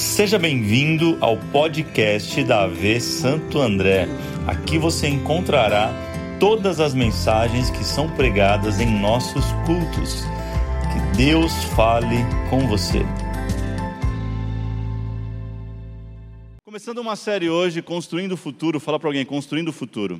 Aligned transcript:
Seja 0.00 0.38
bem-vindo 0.38 1.18
ao 1.20 1.36
podcast 1.36 2.42
da 2.44 2.62
AV 2.62 2.98
Santo 3.02 3.60
André. 3.60 4.08
Aqui 4.46 4.78
você 4.78 5.06
encontrará 5.06 5.92
todas 6.40 6.80
as 6.80 6.94
mensagens 6.94 7.68
que 7.68 7.84
são 7.84 8.08
pregadas 8.16 8.80
em 8.80 8.98
nossos 8.98 9.44
cultos. 9.66 10.24
Que 10.90 11.16
Deus 11.18 11.52
fale 11.76 12.16
com 12.48 12.66
você. 12.66 13.00
Começando 16.64 16.96
uma 16.96 17.14
série 17.14 17.50
hoje, 17.50 17.82
Construindo 17.82 18.32
o 18.32 18.38
Futuro. 18.38 18.80
Fala 18.80 18.98
para 18.98 19.10
alguém, 19.10 19.26
Construindo 19.26 19.68
o 19.68 19.72
Futuro. 19.72 20.18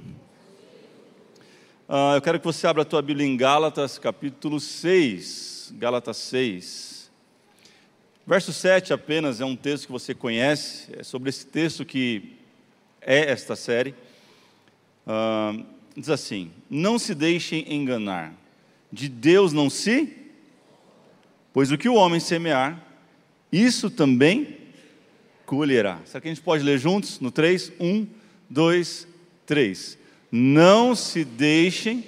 Uh, 1.88 2.16
eu 2.16 2.20
quero 2.20 2.38
que 2.38 2.44
você 2.44 2.66
abra 2.66 2.82
a 2.82 2.84
tua 2.84 3.00
Bíblia 3.00 3.26
em 3.26 3.34
Gálatas, 3.34 3.98
capítulo 3.98 4.60
6. 4.60 5.72
Gálatas 5.78 6.18
6. 6.18 6.99
Verso 8.30 8.52
7 8.52 8.92
apenas 8.92 9.40
é 9.40 9.44
um 9.44 9.56
texto 9.56 9.86
que 9.86 9.92
você 9.92 10.14
conhece, 10.14 10.86
é 10.96 11.02
sobre 11.02 11.30
esse 11.30 11.44
texto 11.44 11.84
que 11.84 12.36
é 13.00 13.28
esta 13.28 13.56
série. 13.56 13.92
Uh, 15.04 15.66
diz 15.96 16.08
assim: 16.08 16.52
Não 16.70 16.96
se 16.96 17.12
deixem 17.12 17.74
enganar, 17.74 18.32
de 18.92 19.08
Deus 19.08 19.52
não 19.52 19.68
se, 19.68 20.16
pois 21.52 21.72
o 21.72 21.76
que 21.76 21.88
o 21.88 21.94
homem 21.94 22.20
semear, 22.20 22.80
isso 23.50 23.90
também 23.90 24.58
colherá. 25.44 26.00
Será 26.04 26.20
que 26.20 26.28
a 26.28 26.30
gente 26.32 26.44
pode 26.44 26.62
ler 26.62 26.78
juntos? 26.78 27.18
No 27.18 27.32
3? 27.32 27.72
1, 27.80 28.06
2, 28.48 29.08
3. 29.44 29.98
Não 30.30 30.94
se 30.94 31.24
deixem 31.24 32.04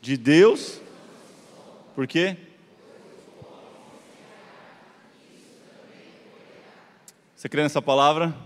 de 0.00 0.16
Deus, 0.16 0.80
por 1.94 2.06
quê? 2.06 2.34
Você 7.40 7.48
crê 7.48 7.62
nessa 7.62 7.80
palavra? 7.80 8.36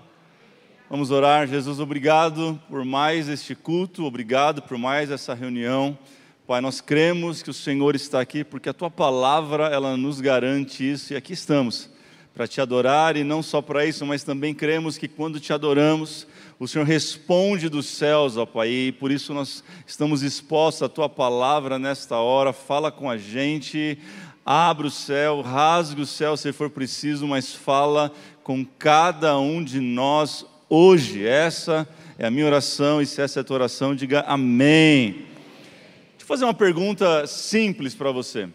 Vamos 0.89 1.11
orar. 1.11 1.49
Jesus, 1.49 1.81
obrigado 1.81 2.63
por 2.69 2.85
mais 2.85 3.29
este 3.29 3.53
culto, 3.53 4.05
obrigado 4.05 4.63
por 4.63 4.79
mais 4.79 5.11
essa 5.11 5.35
reunião. 5.35 5.99
Pai, 6.47 6.61
nós 6.61 6.81
cremos 6.81 7.43
que 7.43 7.51
o 7.51 7.53
Senhor 7.53 7.97
está 7.97 8.21
aqui 8.21 8.45
porque 8.45 8.69
a 8.69 8.73
tua 8.73 8.89
palavra 8.89 9.65
ela 9.65 9.97
nos 9.97 10.21
garante 10.21 10.89
isso 10.89 11.13
e 11.13 11.17
aqui 11.17 11.33
estamos 11.33 11.91
para 12.33 12.47
te 12.47 12.61
adorar 12.61 13.17
e 13.17 13.25
não 13.25 13.43
só 13.43 13.61
para 13.61 13.85
isso, 13.85 14.07
mas 14.07 14.23
também 14.23 14.55
cremos 14.55 14.97
que 14.97 15.09
quando 15.09 15.41
te 15.41 15.53
adoramos, 15.53 16.25
o 16.57 16.69
Senhor 16.69 16.85
responde 16.85 17.69
dos 17.69 17.87
céus, 17.87 18.37
ó 18.37 18.47
Pai, 18.47 18.69
e 18.69 18.93
por 18.93 19.11
isso 19.11 19.35
nós 19.35 19.65
estamos 19.85 20.23
expostos 20.23 20.85
à 20.85 20.89
tua 20.89 21.09
palavra 21.09 21.81
nesta 21.81 22.19
hora. 22.19 22.53
Fala 22.53 22.93
com 22.93 23.11
a 23.11 23.19
gente, 23.19 23.99
abre 24.47 24.87
o 24.87 24.91
céu, 24.91 25.41
rasgue 25.41 26.03
o 26.03 26.07
céu 26.07 26.37
se 26.37 26.53
for 26.53 26.71
preciso, 26.71 27.27
mas 27.27 27.55
fala 27.55 28.13
com 28.45 28.63
cada 28.65 29.39
um 29.39 29.65
de 29.65 29.81
nós 29.81 30.45
hoje. 30.69 31.27
Essa 31.27 31.89
é 32.19 32.27
a 32.27 32.31
minha 32.31 32.45
oração, 32.45 33.01
e 33.01 33.07
se 33.07 33.21
essa 33.21 33.41
é 33.41 33.43
a 33.43 33.45
tua 33.45 33.57
oração, 33.57 33.97
diga 33.97 34.21
amém. 34.21 35.13
Deixa 35.13 36.21
eu 36.21 36.27
fazer 36.27 36.45
uma 36.45 36.55
pergunta 36.55 37.27
simples 37.27 37.95
para 37.95 38.13
você. 38.13 38.49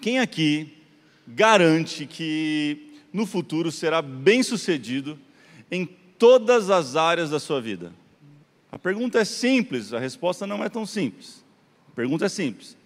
Quem 0.00 0.20
aqui 0.20 0.78
garante 1.26 2.06
que 2.06 2.94
no 3.12 3.26
futuro 3.26 3.72
será 3.72 4.00
bem 4.00 4.42
sucedido 4.42 5.18
em 5.70 5.84
todas 5.84 6.70
as 6.70 6.94
áreas 6.94 7.30
da 7.30 7.40
sua 7.40 7.60
vida? 7.60 7.92
A 8.70 8.78
pergunta 8.78 9.18
é 9.18 9.24
simples, 9.24 9.92
a 9.92 9.98
resposta 9.98 10.46
não 10.46 10.62
é 10.62 10.68
tão 10.68 10.86
simples. 10.86 11.44
A 11.88 11.94
pergunta 11.96 12.26
é 12.26 12.28
simples. 12.28 12.76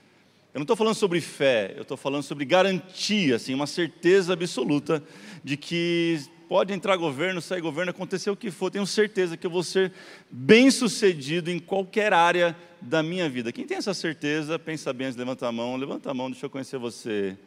Eu 0.59 0.61
não 0.61 0.65
estou 0.65 0.77
falando 0.77 0.97
sobre 0.97 1.21
fé, 1.21 1.73
eu 1.77 1.83
estou 1.83 1.97
falando 1.97 2.25
sobre 2.25 2.45
garantia, 2.45 3.37
assim, 3.37 3.55
uma 3.55 3.65
certeza 3.69 4.33
absoluta 4.33 5.01
de 5.45 5.57
que 5.57 6.19
pode 6.49 6.73
entrar 6.73 6.97
governo, 6.97 7.41
sair 7.41 7.61
governo, 7.61 7.91
acontecer 7.91 8.29
o 8.29 8.35
que 8.35 8.51
for, 8.51 8.69
tenho 8.69 8.85
certeza 8.85 9.37
que 9.37 9.47
eu 9.47 9.51
vou 9.53 9.63
ser 9.63 9.93
bem 10.29 10.69
sucedido 10.69 11.49
em 11.49 11.61
qualquer 11.61 12.13
área 12.13 12.57
da 12.81 13.05
minha 13.05 13.29
vida. 13.29 13.53
Quem 13.53 13.65
tem 13.69 13.77
essa 13.77 13.95
certeza, 13.95 14.59
pensa 14.59 14.93
bem, 14.93 15.13
levanta 15.13 15.47
a 15.47 15.53
mão, 15.53 15.77
levanta 15.77 16.11
a 16.11 16.15
mão, 16.15 16.29
deixa 16.29 16.47
eu 16.47 16.51
conhecer 16.51 16.77
você. 16.77 17.39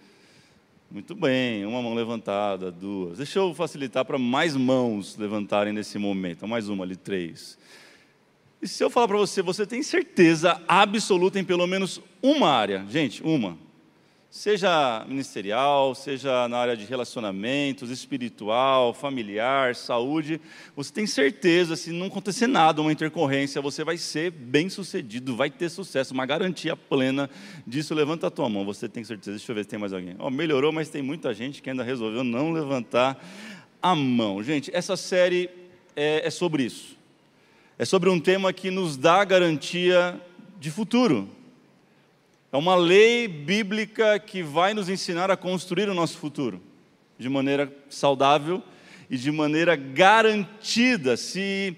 Muito 0.89 1.13
bem, 1.13 1.65
uma 1.65 1.81
mão 1.81 1.93
levantada, 1.93 2.71
duas. 2.71 3.17
Deixa 3.17 3.39
eu 3.39 3.53
facilitar 3.53 4.05
para 4.05 4.17
mais 4.17 4.55
mãos 4.55 5.17
levantarem 5.17 5.73
nesse 5.73 5.97
momento. 5.97 6.47
Mais 6.47 6.69
uma 6.69 6.85
ali, 6.85 6.95
três. 6.95 7.59
E 8.61 8.67
se 8.67 8.83
eu 8.83 8.91
falar 8.91 9.07
para 9.07 9.17
você, 9.17 9.41
você 9.41 9.65
tem 9.65 9.81
certeza 9.81 10.61
absoluta 10.67 11.39
em 11.39 11.43
pelo 11.43 11.65
menos 11.65 11.99
uma 12.21 12.47
área, 12.47 12.85
gente, 12.87 13.23
uma. 13.23 13.57
Seja 14.29 15.03
ministerial, 15.09 15.95
seja 15.95 16.47
na 16.47 16.57
área 16.57 16.77
de 16.77 16.85
relacionamentos, 16.85 17.89
espiritual, 17.89 18.93
familiar, 18.93 19.75
saúde, 19.75 20.39
você 20.75 20.93
tem 20.93 21.07
certeza, 21.07 21.75
se 21.75 21.91
não 21.91 22.05
acontecer 22.05 22.47
nada, 22.47 22.81
uma 22.81 22.91
intercorrência, 22.91 23.59
você 23.61 23.83
vai 23.83 23.97
ser 23.97 24.31
bem 24.31 24.69
sucedido, 24.69 25.35
vai 25.35 25.49
ter 25.49 25.67
sucesso, 25.67 26.13
uma 26.13 26.25
garantia 26.25 26.77
plena 26.77 27.29
disso. 27.65 27.95
Levanta 27.95 28.27
a 28.27 28.31
tua 28.31 28.47
mão, 28.47 28.63
você 28.63 28.87
tem 28.87 29.03
certeza. 29.03 29.31
Deixa 29.31 29.51
eu 29.51 29.55
ver 29.55 29.63
se 29.63 29.69
tem 29.69 29.79
mais 29.79 29.91
alguém. 29.91 30.15
Oh, 30.19 30.29
melhorou, 30.29 30.71
mas 30.71 30.87
tem 30.87 31.01
muita 31.01 31.33
gente 31.33 31.63
que 31.63 31.69
ainda 31.69 31.83
resolveu 31.83 32.23
não 32.23 32.53
levantar 32.53 33.21
a 33.81 33.95
mão. 33.95 34.41
Gente, 34.43 34.69
essa 34.73 34.95
série 34.95 35.49
é, 35.95 36.27
é 36.27 36.29
sobre 36.29 36.63
isso 36.63 37.00
é 37.81 37.85
sobre 37.85 38.11
um 38.11 38.19
tema 38.19 38.53
que 38.53 38.69
nos 38.69 38.95
dá 38.95 39.25
garantia 39.25 40.21
de 40.59 40.69
futuro. 40.69 41.27
É 42.51 42.55
uma 42.55 42.75
lei 42.75 43.27
bíblica 43.27 44.19
que 44.19 44.43
vai 44.43 44.75
nos 44.75 44.87
ensinar 44.87 45.31
a 45.31 45.35
construir 45.35 45.89
o 45.89 45.95
nosso 45.95 46.19
futuro 46.19 46.61
de 47.17 47.27
maneira 47.27 47.75
saudável 47.89 48.61
e 49.09 49.17
de 49.17 49.31
maneira 49.31 49.75
garantida. 49.75 51.17
Se, 51.17 51.75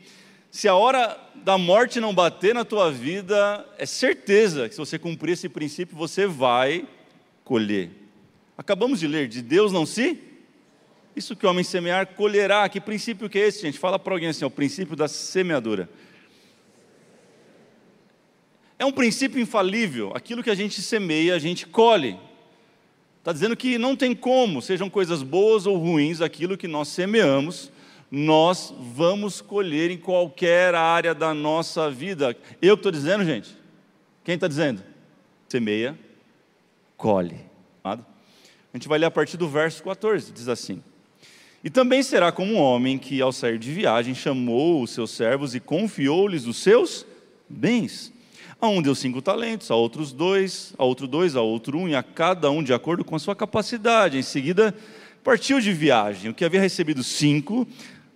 se 0.52 0.68
a 0.68 0.76
hora 0.76 1.18
da 1.36 1.58
morte 1.58 2.02
não 2.02 2.14
bater 2.14 2.54
na 2.54 2.66
tua 2.66 2.92
vida, 2.92 3.66
é 3.78 3.86
certeza 3.86 4.68
que 4.68 4.76
se 4.76 4.82
você 4.82 5.00
cumprir 5.00 5.32
esse 5.32 5.48
princípio, 5.48 5.96
você 5.96 6.28
vai 6.28 6.86
colher. 7.46 7.92
Acabamos 8.58 9.00
de 9.00 9.08
ler: 9.08 9.30
de 9.30 9.42
Deus 9.42 9.72
não 9.72 9.86
se 9.86 10.20
isso 11.16 11.36
que 11.36 11.46
o 11.46 11.50
homem 11.50 11.64
semear, 11.64 12.08
colherá. 12.08 12.68
Que 12.68 12.82
princípio 12.82 13.30
que 13.30 13.40
é 13.40 13.48
esse, 13.48 13.62
gente? 13.62 13.80
Fala 13.80 14.00
para 14.00 14.14
alguém 14.14 14.30
assim, 14.30 14.46
o 14.46 14.50
princípio 14.50 14.96
da 14.96 15.08
semeadura. 15.08 15.90
É 18.78 18.86
um 18.86 18.92
princípio 18.92 19.40
infalível. 19.40 20.12
Aquilo 20.16 20.44
que 20.44 20.50
a 20.50 20.56
gente 20.56 20.82
semeia, 20.82 21.36
a 21.36 21.40
gente 21.40 21.66
colhe. 21.68 22.20
Está 23.20 23.32
dizendo 23.32 23.56
que 23.56 23.78
não 23.78 23.96
tem 23.96 24.14
como, 24.14 24.62
sejam 24.62 24.90
coisas 24.90 25.24
boas 25.24 25.66
ou 25.66 25.78
ruins, 25.78 26.20
aquilo 26.20 26.58
que 26.58 26.68
nós 26.68 26.90
semeamos, 26.90 27.72
nós 28.12 28.74
vamos 28.78 29.40
colher 29.40 29.90
em 29.90 29.98
qualquer 29.98 30.76
área 30.76 31.16
da 31.16 31.34
nossa 31.34 31.90
vida. 31.90 32.36
Eu 32.62 32.74
estou 32.74 32.92
dizendo, 32.92 33.24
gente? 33.24 33.58
Quem 34.26 34.36
está 34.36 34.48
dizendo? 34.48 34.84
Semeia, 35.48 35.98
colhe. 36.98 37.40
A 37.84 37.98
gente 38.74 38.88
vai 38.88 39.00
ler 39.00 39.06
a 39.06 39.12
partir 39.12 39.38
do 39.38 39.48
verso 39.48 39.82
14, 39.84 40.32
diz 40.34 40.48
assim: 40.50 40.84
e 41.64 41.70
também 41.70 42.04
será 42.04 42.32
como 42.32 42.54
um 42.54 42.60
homem 42.60 42.98
que, 42.98 43.22
ao 43.22 43.32
sair 43.32 43.58
de 43.58 43.72
viagem, 43.72 44.14
chamou 44.14 44.82
os 44.82 44.92
seus 44.92 45.12
servos 45.12 45.56
e 45.56 45.60
confiou-lhes 45.60 46.46
os 46.46 46.58
seus 46.58 47.06
bens. 47.48 48.12
A 48.60 48.68
um 48.68 48.82
deu 48.82 48.94
cinco 48.94 49.22
talentos, 49.22 49.72
a 49.72 49.76
outros 49.76 50.12
dois, 50.12 50.74
a 50.78 50.84
outro 50.84 51.08
dois, 51.08 51.36
a 51.36 51.42
outro 51.42 51.78
um, 51.78 51.88
e 51.88 51.96
a 51.96 52.04
cada 52.04 52.52
um 52.52 52.62
de 52.62 52.74
acordo 52.74 53.06
com 53.06 53.16
a 53.16 53.20
sua 53.20 53.36
capacidade. 53.36 54.18
Em 54.18 54.22
seguida, 54.22 54.76
partiu 55.24 55.62
de 55.62 55.72
viagem. 55.72 56.32
O 56.32 56.34
que 56.34 56.44
havia 56.44 56.60
recebido 56.60 57.04
cinco 57.04 57.68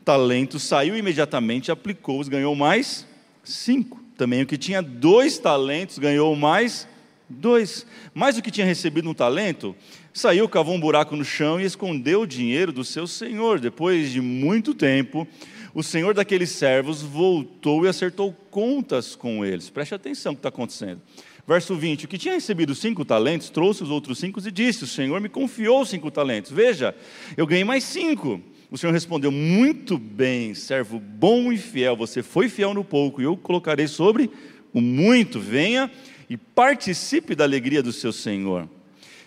talentos 0.03 0.63
saiu 0.63 0.97
imediatamente, 0.97 1.71
aplicou-os, 1.71 2.27
ganhou 2.27 2.55
mais 2.55 3.05
cinco. 3.43 4.01
Também 4.17 4.41
o 4.41 4.45
que 4.45 4.57
tinha 4.57 4.81
dois 4.81 5.37
talentos 5.37 5.99
ganhou 5.99 6.35
mais 6.35 6.87
dois. 7.29 7.85
Mais 8.13 8.37
o 8.37 8.41
que 8.41 8.51
tinha 8.51 8.65
recebido 8.65 9.09
um 9.09 9.13
talento 9.13 9.75
Saiu, 10.17 10.49
cavou 10.49 10.73
um 10.73 10.79
buraco 10.79 11.15
no 11.15 11.23
chão 11.23 11.61
e 11.61 11.63
escondeu 11.63 12.21
o 12.21 12.25
dinheiro 12.25 12.71
do 12.71 12.83
seu 12.83 13.05
senhor. 13.05 13.59
Depois 13.59 14.11
de 14.11 14.19
muito 14.19 14.73
tempo, 14.73 15.27
o 15.75 15.83
senhor 15.83 16.15
daqueles 16.15 16.49
servos 16.49 17.03
voltou 17.03 17.85
e 17.85 17.87
acertou 17.87 18.33
contas 18.49 19.15
com 19.15 19.45
eles. 19.45 19.69
Preste 19.69 19.93
atenção 19.93 20.31
no 20.31 20.37
que 20.37 20.39
está 20.39 20.49
acontecendo. 20.49 21.03
Verso 21.47 21.75
20: 21.75 22.05
O 22.05 22.07
que 22.07 22.17
tinha 22.17 22.33
recebido 22.33 22.73
cinco 22.73 23.05
talentos, 23.05 23.51
trouxe 23.51 23.83
os 23.83 23.91
outros 23.91 24.17
cinco 24.17 24.39
e 24.39 24.51
disse: 24.51 24.85
O 24.85 24.87
senhor 24.87 25.21
me 25.21 25.29
confiou 25.29 25.85
cinco 25.85 26.09
talentos. 26.09 26.51
Veja, 26.51 26.95
eu 27.37 27.45
ganhei 27.45 27.63
mais 27.63 27.83
cinco. 27.83 28.41
O 28.71 28.77
senhor 28.77 28.93
respondeu: 28.93 29.31
Muito 29.31 29.99
bem, 29.99 30.55
servo 30.55 30.99
bom 30.99 31.53
e 31.53 31.59
fiel. 31.59 31.95
Você 31.95 32.23
foi 32.23 32.49
fiel 32.49 32.73
no 32.73 32.83
pouco, 32.83 33.21
e 33.21 33.25
eu 33.25 33.37
colocarei 33.37 33.87
sobre 33.87 34.31
o 34.73 34.81
muito. 34.81 35.39
Venha 35.39 35.91
e 36.29 36.35
participe 36.35 37.35
da 37.35 37.43
alegria 37.43 37.81
do 37.81 37.93
seu 37.93 38.11
senhor. 38.11 38.67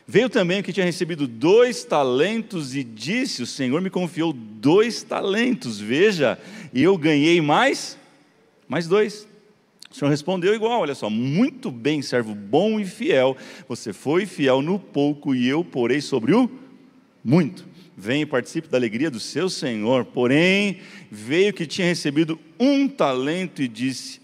Veio 0.07 0.29
também 0.29 0.61
o 0.61 0.63
que 0.63 0.73
tinha 0.73 0.85
recebido 0.85 1.27
dois 1.29 1.85
talentos 1.85 2.75
e 2.75 2.83
disse: 2.83 3.43
O 3.43 3.47
Senhor 3.47 3.81
me 3.81 3.89
confiou 3.89 4.33
dois 4.33 5.05
talentos, 5.05 5.79
veja, 5.79 6.37
e 6.75 6.83
eu 6.83 6.99
ganhei 6.99 7.41
mais, 7.41 7.97
mais 8.67 8.89
dois. 8.89 9.29
O 9.89 9.95
Senhor 9.95 10.11
respondeu 10.11 10.53
igual: 10.53 10.81
Olha 10.81 10.97
só, 10.97 11.09
muito 11.09 11.71
bem, 11.71 12.03
servo 12.03 12.35
bom 12.35 12.81
e 12.81 12.85
fiel, 12.85 13.37
você 13.69 13.93
foi 13.93 14.27
fiel 14.27 14.61
no 14.61 14.79
pouco 14.79 15.33
e 15.35 15.49
eu 15.49 15.65
porei 15.65 16.01
sobre 16.01 16.35
o 16.35 16.51
muito. 17.23 17.69
Vem 17.97 18.23
e 18.23 18.27
participe 18.27 18.67
da 18.67 18.79
alegria 18.79 19.11
do 19.11 19.21
seu 19.21 19.51
Senhor. 19.51 20.07
Porém, 20.07 20.79
veio 21.11 21.53
que 21.53 21.67
tinha 21.67 21.87
recebido 21.87 22.39
um 22.59 22.89
talento 22.89 23.63
e 23.63 23.69
disse: 23.69 24.20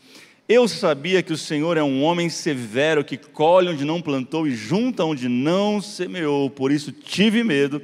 Eu 0.49 0.69
sabia 0.69 1.25
que 1.25 1.33
o 1.33 1.37
Senhor 1.37 1.77
é 1.77 1.83
um 1.83 2.05
homem 2.05 2.29
severo, 2.29 3.05
que 3.05 3.17
colhe 3.17 3.69
onde 3.69 3.85
não 3.85 4.01
plantou 4.01 4.47
e 4.47 4.55
junta 4.55 5.05
onde 5.05 5.29
não 5.29 5.81
semeou. 5.83 6.49
Por 6.49 6.71
isso 6.71 6.93
tive 6.93 7.43
medo, 7.43 7.83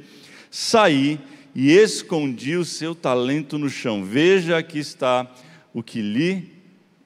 saí 0.49 1.19
e 1.53 1.71
escondi 1.71 2.55
o 2.55 2.63
seu 2.63 2.95
talento 2.95 3.57
no 3.57 3.69
chão. 3.69 4.05
Veja 4.05 4.57
aqui 4.57 4.79
está 4.79 5.29
o 5.73 5.83
que 5.83 6.01
lhe 6.01 6.53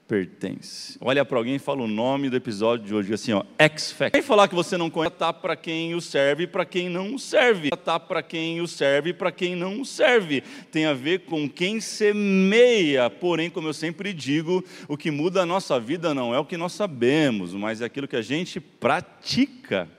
pertence. 0.08 0.98
Olha 1.02 1.26
para 1.26 1.38
alguém 1.38 1.56
e 1.56 1.60
fala 1.60 1.82
o 1.82 1.88
nome 1.88 2.30
do 2.30 2.38
episódio 2.38 2.86
de 2.86 2.96
hoje, 2.96 3.14
assim, 3.14 3.34
ó, 3.34 3.44
X 3.60 3.92
Factor. 3.92 4.12
Quem 4.12 4.22
falar 4.22 4.48
que 4.48 4.56
você 4.56 4.78
não 4.78 4.90
conhece, 4.90 5.16
tá 5.16 5.34
para 5.34 5.56
quem 5.56 5.94
o 5.94 6.02
serve 6.02 6.44
e 6.44 6.48
para 6.48 6.66
quem 6.66 6.90
não 6.90 7.16
o 7.16 7.20
serve. 7.20 7.70
Tá 7.70 8.00
para 8.00 8.24
quem 8.24 8.62
o 8.62 8.68
serve 8.68 9.10
e 9.10 9.14
para 9.14 9.32
quem 9.32 9.56
não 9.56 9.82
o 9.82 9.86
serve. 9.86 10.42
Tem 10.72 10.86
a 10.86 10.94
ver 10.94 11.26
com 11.26 11.50
quem 11.50 11.82
semeia. 11.82 13.10
Porém, 13.10 13.50
como 13.50 13.68
eu 13.68 13.74
sempre 13.74 14.14
digo, 14.14 14.64
o 14.88 14.96
que 14.96 15.12
muda 15.12 15.42
a 15.42 15.46
nossa 15.46 15.80
vida 15.80 16.14
não 16.14 16.34
é 16.34 16.40
o 16.40 16.46
que 16.46 16.58
nós 16.58 16.74
sabemos, 16.74 17.54
mas 17.54 17.82
é 17.82 17.86
aquilo 17.86 18.08
que 18.08 18.16
a 18.16 18.22
gente 18.22 18.60
pratica. 18.60 19.90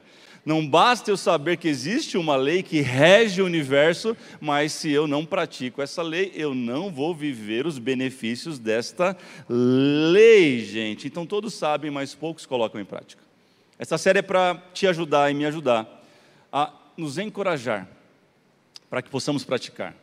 Não 0.49 0.67
basta 0.67 1.11
eu 1.11 1.17
saber 1.19 1.59
que 1.59 1.69
existe 1.69 2.17
uma 2.17 2.35
lei 2.35 2.63
que 2.63 2.81
rege 2.81 3.43
o 3.43 3.45
universo, 3.45 4.17
mas 4.41 4.73
se 4.73 4.91
eu 4.91 5.07
não 5.07 5.23
pratico 5.23 5.83
essa 5.83 6.01
lei, 6.01 6.33
eu 6.35 6.55
não 6.55 6.91
vou 6.91 7.15
viver 7.15 7.67
os 7.67 7.79
benefícios 7.79 8.59
desta 8.59 9.15
lei, 9.47 10.65
gente. 10.65 11.07
Então 11.07 11.27
todos 11.27 11.53
sabem, 11.53 11.91
mas 11.91 12.15
poucos 12.15 12.47
colocam 12.47 12.81
em 12.81 12.85
prática. 12.87 13.23
Essa 13.79 13.99
série 13.99 14.21
é 14.21 14.23
para 14.23 14.55
te 14.73 14.87
ajudar 14.87 15.31
e 15.31 15.35
me 15.35 15.45
ajudar 15.45 16.03
a 16.51 16.73
nos 16.97 17.19
encorajar 17.19 17.87
para 18.89 19.03
que 19.03 19.11
possamos 19.11 19.45
praticar. 19.45 19.95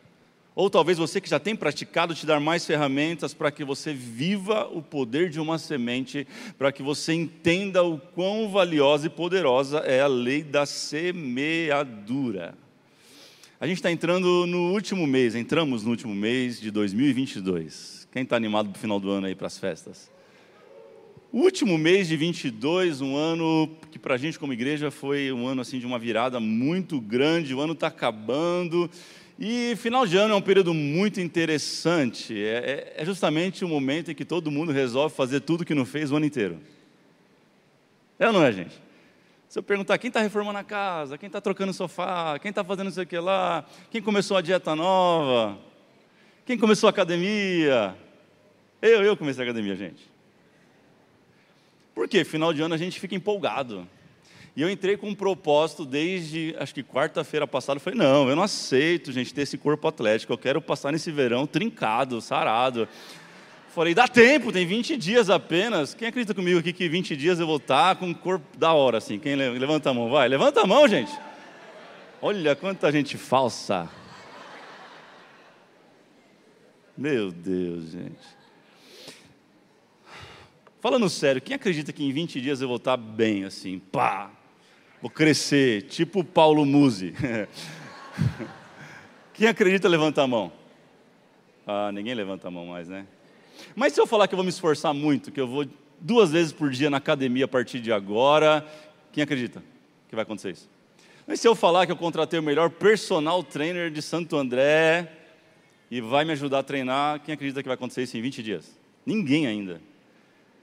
Ou 0.56 0.70
talvez 0.70 0.96
você 0.96 1.20
que 1.20 1.28
já 1.28 1.38
tem 1.38 1.54
praticado 1.54 2.14
te 2.14 2.24
dar 2.24 2.40
mais 2.40 2.64
ferramentas 2.64 3.34
para 3.34 3.50
que 3.50 3.62
você 3.62 3.92
viva 3.92 4.66
o 4.72 4.80
poder 4.80 5.28
de 5.28 5.38
uma 5.38 5.58
semente, 5.58 6.26
para 6.56 6.72
que 6.72 6.82
você 6.82 7.12
entenda 7.12 7.82
o 7.84 7.98
quão 7.98 8.48
valiosa 8.48 9.06
e 9.06 9.10
poderosa 9.10 9.80
é 9.80 10.00
a 10.00 10.06
lei 10.06 10.42
da 10.42 10.64
semeadura. 10.64 12.54
A 13.60 13.66
gente 13.66 13.76
está 13.76 13.92
entrando 13.92 14.46
no 14.46 14.72
último 14.72 15.06
mês, 15.06 15.34
entramos 15.34 15.84
no 15.84 15.90
último 15.90 16.14
mês 16.14 16.58
de 16.58 16.70
2022. 16.70 18.08
Quem 18.10 18.22
está 18.22 18.34
animado 18.34 18.70
para 18.70 18.78
o 18.78 18.80
final 18.80 18.98
do 18.98 19.10
ano 19.10 19.26
aí 19.26 19.34
para 19.34 19.48
as 19.48 19.58
festas? 19.58 20.10
O 21.30 21.40
último 21.40 21.76
mês 21.76 22.08
de 22.08 22.16
22, 22.16 23.02
um 23.02 23.14
ano 23.14 23.68
que 23.90 23.98
para 23.98 24.14
a 24.14 24.18
gente 24.18 24.38
como 24.38 24.54
igreja 24.54 24.90
foi 24.90 25.30
um 25.32 25.46
ano 25.46 25.60
assim 25.60 25.78
de 25.78 25.84
uma 25.84 25.98
virada 25.98 26.40
muito 26.40 26.98
grande. 26.98 27.54
O 27.54 27.60
ano 27.60 27.74
está 27.74 27.88
acabando 27.88 28.88
e 29.38 29.76
final 29.76 30.06
de 30.06 30.16
ano 30.16 30.32
é 30.32 30.36
um 30.36 30.42
período 30.42 30.72
muito 30.72 31.20
interessante. 31.20 32.34
É, 32.34 32.94
é, 32.96 33.02
é, 33.02 33.04
justamente 33.04 33.64
o 33.64 33.68
momento 33.68 34.10
em 34.10 34.14
que 34.14 34.24
todo 34.24 34.50
mundo 34.50 34.72
resolve 34.72 35.14
fazer 35.14 35.40
tudo 35.40 35.64
que 35.64 35.74
não 35.74 35.84
fez 35.84 36.10
o 36.10 36.16
ano 36.16 36.24
inteiro. 36.24 36.58
É 38.18 38.26
ou 38.26 38.32
não 38.32 38.42
é, 38.42 38.50
gente? 38.50 38.80
Se 39.46 39.58
eu 39.58 39.62
perguntar 39.62 39.98
quem 39.98 40.08
está 40.08 40.20
reformando 40.20 40.58
a 40.58 40.64
casa, 40.64 41.18
quem 41.18 41.26
está 41.26 41.40
trocando 41.40 41.70
o 41.70 41.74
sofá, 41.74 42.38
quem 42.38 42.48
está 42.48 42.64
fazendo 42.64 42.88
isso 42.88 43.00
aqui 43.00 43.18
lá, 43.18 43.64
quem 43.90 44.00
começou 44.00 44.38
a 44.38 44.40
dieta 44.40 44.74
nova, 44.74 45.58
quem 46.46 46.56
começou 46.56 46.86
a 46.86 46.90
academia. 46.90 47.94
Eu, 48.80 49.04
eu 49.04 49.16
comecei 49.16 49.44
a 49.44 49.46
academia, 49.46 49.76
gente. 49.76 50.08
Por 51.94 52.08
quê? 52.08 52.24
Final 52.24 52.54
de 52.54 52.62
ano 52.62 52.74
a 52.74 52.78
gente 52.78 52.98
fica 52.98 53.14
empolgado. 53.14 53.86
E 54.56 54.62
eu 54.62 54.70
entrei 54.70 54.96
com 54.96 55.10
um 55.10 55.14
propósito 55.14 55.84
desde, 55.84 56.56
acho 56.58 56.72
que 56.72 56.82
quarta-feira 56.82 57.46
passada. 57.46 57.76
Eu 57.76 57.82
falei, 57.82 57.98
não, 57.98 58.26
eu 58.26 58.34
não 58.34 58.42
aceito, 58.42 59.12
gente, 59.12 59.34
ter 59.34 59.42
esse 59.42 59.58
corpo 59.58 59.86
atlético. 59.86 60.32
Eu 60.32 60.38
quero 60.38 60.62
passar 60.62 60.92
nesse 60.92 61.10
verão 61.10 61.46
trincado, 61.46 62.22
sarado. 62.22 62.88
Falei, 63.68 63.94
dá 63.94 64.08
tempo, 64.08 64.50
tem 64.50 64.66
20 64.66 64.96
dias 64.96 65.28
apenas. 65.28 65.92
Quem 65.92 66.08
acredita 66.08 66.32
comigo 66.32 66.58
aqui 66.58 66.72
que 66.72 66.88
20 66.88 67.14
dias 67.14 67.38
eu 67.38 67.46
vou 67.46 67.58
estar 67.58 67.96
com 67.96 68.06
um 68.06 68.14
corpo 68.14 68.56
da 68.56 68.72
hora, 68.72 68.96
assim? 68.96 69.18
Quem 69.18 69.36
levanta 69.36 69.90
a 69.90 69.94
mão? 69.94 70.08
Vai, 70.08 70.26
levanta 70.26 70.62
a 70.62 70.66
mão, 70.66 70.88
gente. 70.88 71.12
Olha 72.22 72.56
quanta 72.56 72.90
gente 72.90 73.18
falsa. 73.18 73.90
Meu 76.96 77.30
Deus, 77.30 77.90
gente. 77.90 78.36
Falando 80.80 81.10
sério, 81.10 81.42
quem 81.42 81.56
acredita 81.56 81.92
que 81.92 82.02
em 82.02 82.10
20 82.10 82.40
dias 82.40 82.62
eu 82.62 82.68
vou 82.68 82.78
estar 82.78 82.96
bem, 82.96 83.44
assim, 83.44 83.78
pá, 83.78 84.30
Vou 85.00 85.10
crescer, 85.10 85.82
tipo 85.82 86.24
Paulo 86.24 86.64
Musi. 86.64 87.14
Quem 89.34 89.46
acredita, 89.46 89.88
levanta 89.88 90.22
a 90.22 90.26
mão. 90.26 90.50
Ah, 91.66 91.90
ninguém 91.92 92.14
levanta 92.14 92.48
a 92.48 92.50
mão 92.50 92.66
mais, 92.66 92.88
né? 92.88 93.06
Mas 93.74 93.92
se 93.92 94.00
eu 94.00 94.06
falar 94.06 94.26
que 94.26 94.34
eu 94.34 94.36
vou 94.36 94.44
me 94.44 94.50
esforçar 94.50 94.94
muito, 94.94 95.30
que 95.30 95.40
eu 95.40 95.46
vou 95.46 95.66
duas 96.00 96.30
vezes 96.30 96.52
por 96.52 96.70
dia 96.70 96.88
na 96.88 96.96
academia 96.96 97.44
a 97.44 97.48
partir 97.48 97.80
de 97.80 97.92
agora, 97.92 98.66
quem 99.12 99.22
acredita 99.22 99.62
que 100.08 100.14
vai 100.14 100.22
acontecer 100.22 100.52
isso? 100.52 100.68
Mas 101.26 101.40
se 101.40 101.48
eu 101.48 101.54
falar 101.54 101.86
que 101.86 101.92
eu 101.92 101.96
contratei 101.96 102.38
o 102.38 102.42
melhor 102.42 102.70
personal 102.70 103.42
trainer 103.42 103.90
de 103.90 104.00
Santo 104.00 104.36
André 104.36 105.12
e 105.90 106.00
vai 106.00 106.24
me 106.24 106.32
ajudar 106.32 106.60
a 106.60 106.62
treinar, 106.62 107.20
quem 107.20 107.34
acredita 107.34 107.62
que 107.62 107.68
vai 107.68 107.74
acontecer 107.74 108.02
isso 108.02 108.16
em 108.16 108.22
20 108.22 108.42
dias? 108.42 108.78
Ninguém 109.04 109.46
ainda. 109.46 109.80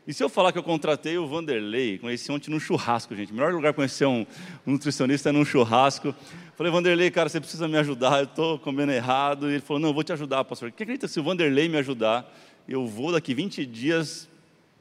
E 0.05 0.13
se 0.13 0.21
eu 0.21 0.27
falar 0.27 0.51
que 0.51 0.57
eu 0.57 0.63
contratei 0.63 1.17
o 1.17 1.25
Vanderlei, 1.25 1.97
conheci 1.97 2.29
ontem 2.29 2.51
num 2.51 2.59
churrasco, 2.59 3.15
gente. 3.15 3.31
O 3.31 3.35
melhor 3.35 3.53
lugar 3.53 3.71
para 3.71 3.83
conhecer 3.83 4.05
um, 4.05 4.25
um, 4.67 4.71
nutricionista 4.73 5.29
é 5.29 5.31
num 5.31 5.45
churrasco. 5.45 6.13
Falei, 6.57 6.71
Vanderlei, 6.71 7.09
cara, 7.09 7.29
você 7.29 7.39
precisa 7.39 7.69
me 7.69 7.77
ajudar, 7.77 8.19
eu 8.19 8.25
estou 8.25 8.59
comendo 8.59 8.91
errado. 8.91 9.49
E 9.49 9.53
ele 9.53 9.61
falou, 9.61 9.79
não, 9.79 9.89
eu 9.89 9.93
vou 9.93 10.03
te 10.03 10.11
ajudar, 10.11 10.43
pastor. 10.43 10.71
Quem 10.71 10.83
acredita 10.83 11.07
se 11.07 11.19
o 11.21 11.23
Vanderlei 11.23 11.69
me 11.69 11.77
ajudar, 11.77 12.29
eu 12.67 12.85
vou 12.85 13.13
daqui 13.13 13.33
20 13.33 13.65
dias 13.65 14.27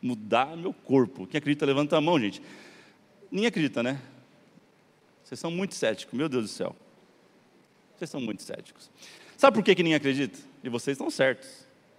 mudar 0.01 0.57
meu 0.57 0.73
corpo. 0.73 1.25
Quem 1.25 1.39
acredita, 1.39 1.65
levanta 1.65 1.97
a 1.97 2.01
mão, 2.01 2.19
gente. 2.19 2.43
Ninguém 3.31 3.47
acredita, 3.47 3.81
né? 3.81 4.01
Vocês 5.23 5.39
são 5.39 5.53
muito 5.53 5.77
céticos, 5.77 6.19
meu 6.19 6.29
Deus 6.29 6.45
do 6.45 6.49
céu. 6.49 6.75
Vocês 7.97 8.11
são 8.11 8.21
muito 8.21 8.43
céticos. 8.43 8.91
Sabe 9.37 9.55
por 9.55 9.63
que, 9.63 9.75
que 9.75 9.85
ninguém 9.85 9.97
acredita? 9.97 10.37
E 10.65 10.69
vocês 10.69 10.97
estão 10.97 11.09
certos. 11.09 11.49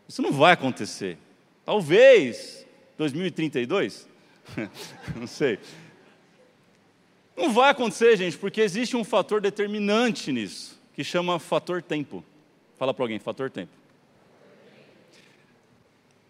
Isso 0.10 0.22
não 0.22 0.34
vai 0.34 0.52
acontecer. 0.52 1.18
Talvez 1.64 2.64
2032? 3.12 4.08
Não 5.16 5.28
sei. 5.28 5.60
Não 7.36 7.52
vai 7.52 7.72
acontecer, 7.72 8.16
gente, 8.16 8.38
porque 8.38 8.62
existe 8.62 8.96
um 8.96 9.04
fator 9.04 9.42
determinante 9.42 10.32
nisso, 10.32 10.80
que 10.94 11.04
chama 11.04 11.40
fator 11.40 11.82
tempo. 11.82 12.24
Fala 12.78 12.94
para 12.94 13.04
alguém, 13.04 13.20
fator 13.20 13.50
tempo. 13.50 13.72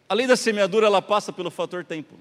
A 0.08 0.14
lei 0.14 0.28
da 0.28 0.36
semeadura, 0.36 0.86
ela 0.86 1.02
passa 1.02 1.34
pelo 1.34 1.52
fator 1.52 1.84
tempo. 1.84 2.16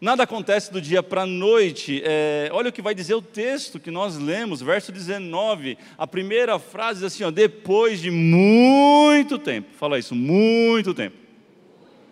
Nada 0.00 0.22
acontece 0.22 0.72
do 0.72 0.80
dia 0.80 1.02
para 1.02 1.22
a 1.22 1.26
noite. 1.26 2.00
É, 2.04 2.48
olha 2.52 2.68
o 2.68 2.72
que 2.72 2.80
vai 2.80 2.94
dizer 2.94 3.14
o 3.14 3.22
texto 3.22 3.80
que 3.80 3.90
nós 3.90 4.16
lemos, 4.16 4.60
verso 4.60 4.92
19. 4.92 5.76
A 5.96 6.06
primeira 6.06 6.56
frase 6.58 7.00
diz 7.00 7.12
assim: 7.12 7.24
ó, 7.24 7.32
depois 7.32 8.00
de 8.00 8.10
muito 8.10 9.38
tempo. 9.38 9.70
Fala 9.76 9.98
isso, 9.98 10.14
muito 10.14 10.94
tempo. 10.94 11.16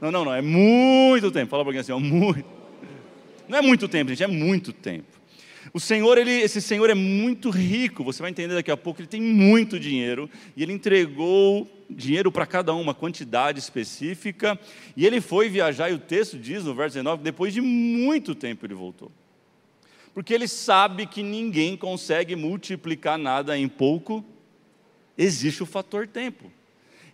Não, 0.01 0.11
não, 0.11 0.25
não, 0.25 0.35
é 0.35 0.43
muito 0.43 1.31
tempo. 1.31 1.51
Fala 1.51 1.65
para 1.65 1.71
alguém 1.71 1.81
assim, 1.81 1.93
ó, 1.93 1.99
muito. 1.99 2.45
Não 3.49 3.59
é 3.59 3.63
muito 3.63 3.89
tempo, 3.89 4.11
gente, 4.11 4.23
é 4.23 4.27
muito 4.27 4.73
tempo. 4.73 5.17
O 5.73 5.81
Senhor, 5.81 6.17
ele, 6.17 6.31
esse 6.31 6.61
Senhor 6.61 6.89
é 6.89 6.95
muito 6.95 7.51
rico, 7.51 8.03
você 8.03 8.23
vai 8.23 8.31
entender 8.31 8.55
daqui 8.55 8.71
a 8.71 8.77
pouco, 8.77 9.01
ele 9.01 9.09
tem 9.09 9.21
muito 9.21 9.79
dinheiro, 9.79 10.31
e 10.57 10.63
ele 10.63 10.73
entregou 10.73 11.69
dinheiro 11.89 12.31
para 12.33 12.47
cada 12.47 12.75
um, 12.75 12.81
uma 12.81 12.95
quantidade 12.95 13.59
específica, 13.59 14.59
e 14.97 15.07
ele 15.07 15.21
foi 15.21 15.49
viajar, 15.49 15.91
e 15.91 15.95
o 15.95 15.99
texto 15.99 16.39
diz 16.39 16.65
no 16.65 16.75
verso 16.75 16.95
19, 16.95 17.23
depois 17.23 17.53
de 17.53 17.61
muito 17.61 18.35
tempo 18.35 18.65
ele 18.65 18.75
voltou. 18.75 19.11
Porque 20.15 20.33
ele 20.33 20.49
sabe 20.49 21.07
que 21.07 21.23
ninguém 21.23 21.77
consegue 21.77 22.35
multiplicar 22.35 23.19
nada 23.19 23.59
em 23.59 23.69
pouco, 23.69 24.25
existe 25.19 25.63
o 25.63 25.67
fator 25.67 26.07
tempo. 26.07 26.51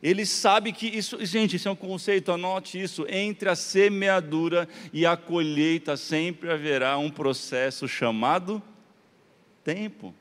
Ele 0.02 0.26
sabe 0.26 0.72
que 0.72 0.86
isso, 0.86 1.24
gente, 1.24 1.54
isso 1.54 1.68
é 1.68 1.70
um 1.70 1.76
conceito, 1.76 2.32
anote 2.32 2.80
isso. 2.82 3.06
Entre 3.08 3.48
a 3.48 3.54
semeadura 3.54 4.68
e 4.92 5.06
a 5.06 5.16
colheita 5.16 5.96
sempre 5.96 6.50
haverá 6.50 6.98
um 6.98 7.08
processo 7.08 7.86
chamado 7.86 8.60
tempo. 9.62 10.12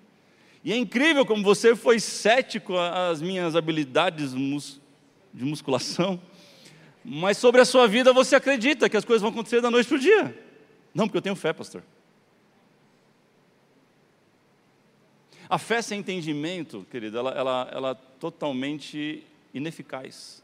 E 0.63 0.71
é 0.71 0.77
incrível 0.77 1.25
como 1.25 1.43
você 1.43 1.75
foi 1.75 1.99
cético 1.99 2.77
às 2.77 3.23
minhas 3.23 3.55
habilidades 3.55 4.33
de 4.33 5.45
musculação, 5.45 6.21
mas 7.03 7.39
sobre 7.39 7.61
a 7.61 7.65
sua 7.65 7.87
vida 7.87 8.13
você 8.13 8.35
acredita 8.35 8.87
que 8.87 8.95
as 8.95 9.03
coisas 9.03 9.23
vão 9.23 9.31
acontecer 9.31 9.61
da 9.61 9.71
noite 9.71 9.87
para 9.87 9.97
o 9.97 9.99
dia. 9.99 10.37
Não, 10.93 11.07
porque 11.07 11.17
eu 11.17 11.23
tenho 11.23 11.35
fé, 11.35 11.51
pastor. 11.53 11.81
A 15.49 15.57
fé 15.57 15.81
sem 15.81 15.99
entendimento, 15.99 16.85
querido, 16.91 17.17
ela, 17.17 17.31
ela, 17.31 17.69
ela 17.73 17.95
totalmente 17.95 19.25
ineficaz. 19.53 20.43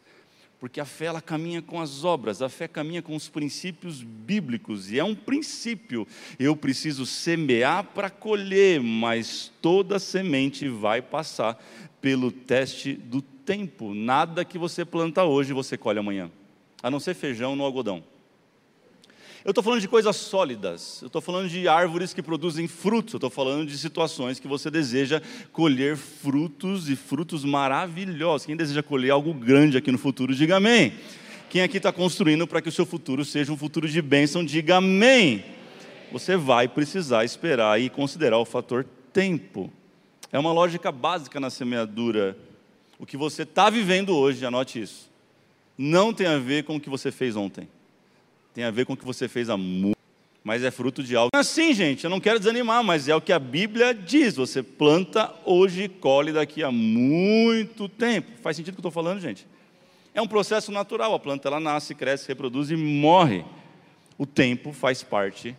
Porque 0.59 0.79
a 0.79 0.85
fé 0.85 1.05
ela 1.05 1.21
caminha 1.21 1.61
com 1.61 1.79
as 1.79 2.03
obras, 2.03 2.41
a 2.41 2.49
fé 2.49 2.67
caminha 2.67 3.01
com 3.01 3.15
os 3.15 3.29
princípios 3.29 4.01
bíblicos, 4.01 4.91
e 4.91 4.97
é 4.97 5.03
um 5.03 5.13
princípio. 5.13 6.07
Eu 6.39 6.55
preciso 6.55 7.05
semear 7.05 7.83
para 7.83 8.09
colher, 8.09 8.81
mas 8.81 9.51
toda 9.61 9.99
semente 9.99 10.67
vai 10.67 11.01
passar 11.01 11.63
pelo 12.01 12.31
teste 12.31 12.93
do 12.93 13.21
tempo. 13.21 13.93
Nada 13.93 14.43
que 14.43 14.57
você 14.57 14.83
planta 14.83 15.23
hoje 15.23 15.53
você 15.53 15.77
colhe 15.77 15.99
amanhã, 15.99 16.31
a 16.81 16.89
não 16.89 16.99
ser 16.99 17.13
feijão 17.13 17.55
no 17.55 17.63
algodão. 17.63 18.03
Eu 19.47 19.51
estou 19.51 19.63
falando 19.63 19.79
de 19.79 19.87
coisas 19.87 20.17
sólidas, 20.17 21.01
eu 21.01 21.07
estou 21.07 21.21
falando 21.21 21.47
de 21.47 21.69
árvores 21.69 22.13
que 22.13 22.21
produzem 22.21 22.67
frutos, 22.67 23.13
eu 23.13 23.17
estou 23.17 23.29
falando 23.29 23.65
de 23.65 23.77
situações 23.77 24.41
que 24.41 24.47
você 24.47 24.69
deseja 24.69 25.21
colher 25.53 25.95
frutos 25.95 26.89
e 26.89 26.97
frutos 26.97 27.45
maravilhosos. 27.45 28.45
Quem 28.45 28.57
deseja 28.57 28.83
colher 28.83 29.11
algo 29.11 29.33
grande 29.33 29.77
aqui 29.77 29.89
no 29.89 29.97
futuro, 29.97 30.35
diga 30.35 30.57
amém. 30.57 30.95
Quem 31.49 31.61
aqui 31.61 31.77
está 31.77 31.93
construindo 31.93 32.45
para 32.45 32.61
que 32.61 32.67
o 32.67 32.71
seu 32.73 32.85
futuro 32.85 33.23
seja 33.23 33.49
um 33.49 33.55
futuro 33.55 33.87
de 33.87 34.01
bênção, 34.01 34.43
diga 34.43 34.75
amém. 34.79 35.45
Você 36.11 36.35
vai 36.35 36.67
precisar 36.67 37.23
esperar 37.23 37.79
e 37.79 37.89
considerar 37.89 38.39
o 38.39 38.45
fator 38.45 38.85
tempo. 39.13 39.71
É 40.29 40.37
uma 40.37 40.51
lógica 40.51 40.91
básica 40.91 41.39
na 41.39 41.49
semeadura. 41.49 42.37
O 42.99 43.05
que 43.05 43.15
você 43.15 43.43
está 43.43 43.69
vivendo 43.69 44.13
hoje, 44.13 44.45
anote 44.45 44.81
isso, 44.81 45.09
não 45.77 46.13
tem 46.13 46.27
a 46.27 46.37
ver 46.37 46.65
com 46.65 46.75
o 46.75 46.81
que 46.81 46.89
você 46.89 47.13
fez 47.13 47.37
ontem 47.37 47.69
tem 48.57 48.63
a 48.63 48.71
ver 48.71 48.87
com 48.87 48.93
o 48.93 48.97
que 48.97 49.05
você 49.05 49.27
fez 49.27 49.51
há 49.51 49.55
muito, 49.55 49.99
mas 50.43 50.63
é 50.63 50.71
fruto 50.71 51.03
de 51.03 51.15
algo. 51.15 51.29
Assim, 51.35 51.75
gente, 51.75 52.03
eu 52.03 52.09
não 52.09 52.19
quero 52.19 52.39
desanimar, 52.39 52.83
mas 52.83 53.07
é 53.07 53.15
o 53.15 53.21
que 53.21 53.31
a 53.31 53.37
Bíblia 53.37 53.93
diz. 53.93 54.35
Você 54.35 54.63
planta 54.63 55.31
hoje 55.45 55.83
e 55.83 55.87
colhe 55.87 56.33
daqui 56.33 56.63
a 56.63 56.71
muito 56.71 57.87
tempo. 57.87 58.31
Faz 58.41 58.57
sentido 58.57 58.73
o 58.73 58.75
que 58.77 58.79
eu 58.79 58.89
estou 58.89 58.91
falando, 58.91 59.19
gente? 59.19 59.45
É 60.11 60.19
um 60.23 60.27
processo 60.27 60.71
natural. 60.71 61.13
A 61.13 61.19
planta 61.19 61.47
ela 61.47 61.59
nasce, 61.59 61.93
cresce, 61.93 62.27
reproduz 62.27 62.71
e 62.71 62.75
morre. 62.75 63.45
O 64.17 64.25
tempo 64.25 64.73
faz 64.73 65.03
parte 65.03 65.55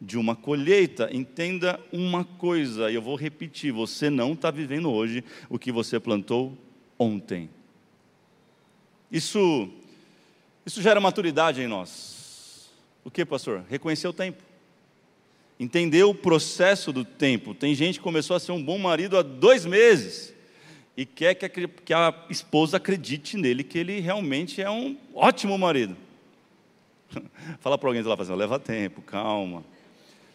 de 0.00 0.16
uma 0.16 0.34
colheita. 0.34 1.10
Entenda 1.12 1.78
uma 1.92 2.24
coisa, 2.24 2.90
e 2.90 2.94
eu 2.94 3.02
vou 3.02 3.16
repetir: 3.16 3.70
você 3.70 4.08
não 4.08 4.32
está 4.32 4.50
vivendo 4.50 4.90
hoje 4.90 5.22
o 5.50 5.58
que 5.58 5.70
você 5.70 6.00
plantou 6.00 6.56
ontem. 6.98 7.50
Isso, 9.12 9.68
isso 10.64 10.80
gera 10.80 10.98
maturidade 11.02 11.60
em 11.60 11.66
nós. 11.66 12.18
O 13.04 13.10
que, 13.10 13.24
pastor? 13.24 13.64
Reconhecer 13.68 14.08
o 14.08 14.12
tempo. 14.12 14.42
Entender 15.58 16.04
o 16.04 16.14
processo 16.14 16.92
do 16.92 17.04
tempo. 17.04 17.54
Tem 17.54 17.74
gente 17.74 17.98
que 17.98 18.02
começou 18.02 18.36
a 18.36 18.40
ser 18.40 18.52
um 18.52 18.62
bom 18.62 18.78
marido 18.78 19.16
há 19.16 19.22
dois 19.22 19.64
meses 19.64 20.34
e 20.96 21.06
quer 21.06 21.34
que 21.34 21.46
a, 21.46 21.48
que 21.48 21.94
a 21.94 22.14
esposa 22.28 22.76
acredite 22.76 23.36
nele 23.36 23.62
que 23.62 23.78
ele 23.78 24.00
realmente 24.00 24.60
é 24.60 24.70
um 24.70 24.96
ótimo 25.14 25.56
marido. 25.56 25.96
Fala 27.60 27.78
para 27.78 27.88
alguém 27.88 28.02
lá, 28.02 28.16
fazendo, 28.16 28.36
leva 28.36 28.58
tempo, 28.58 29.02
calma. 29.02 29.64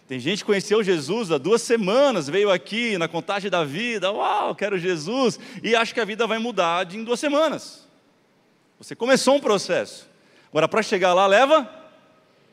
Tem 0.08 0.20
gente 0.20 0.40
que 0.40 0.46
conheceu 0.46 0.84
Jesus 0.84 1.32
há 1.32 1.38
duas 1.38 1.64
semanas, 1.64 2.28
veio 2.28 2.52
aqui 2.52 2.98
na 2.98 3.08
contagem 3.08 3.50
da 3.50 3.64
vida, 3.64 4.12
uau, 4.12 4.54
quero 4.54 4.78
Jesus, 4.78 5.40
e 5.64 5.76
acha 5.76 5.94
que 5.94 6.00
a 6.00 6.06
vida 6.06 6.28
vai 6.28 6.38
mudar 6.38 6.94
em 6.94 7.04
duas 7.04 7.20
semanas. 7.20 7.88
Você 8.78 8.96
começou 8.96 9.36
um 9.36 9.40
processo. 9.40 10.08
Agora, 10.50 10.68
para 10.68 10.84
chegar 10.84 11.14
lá, 11.14 11.26
leva 11.26 11.68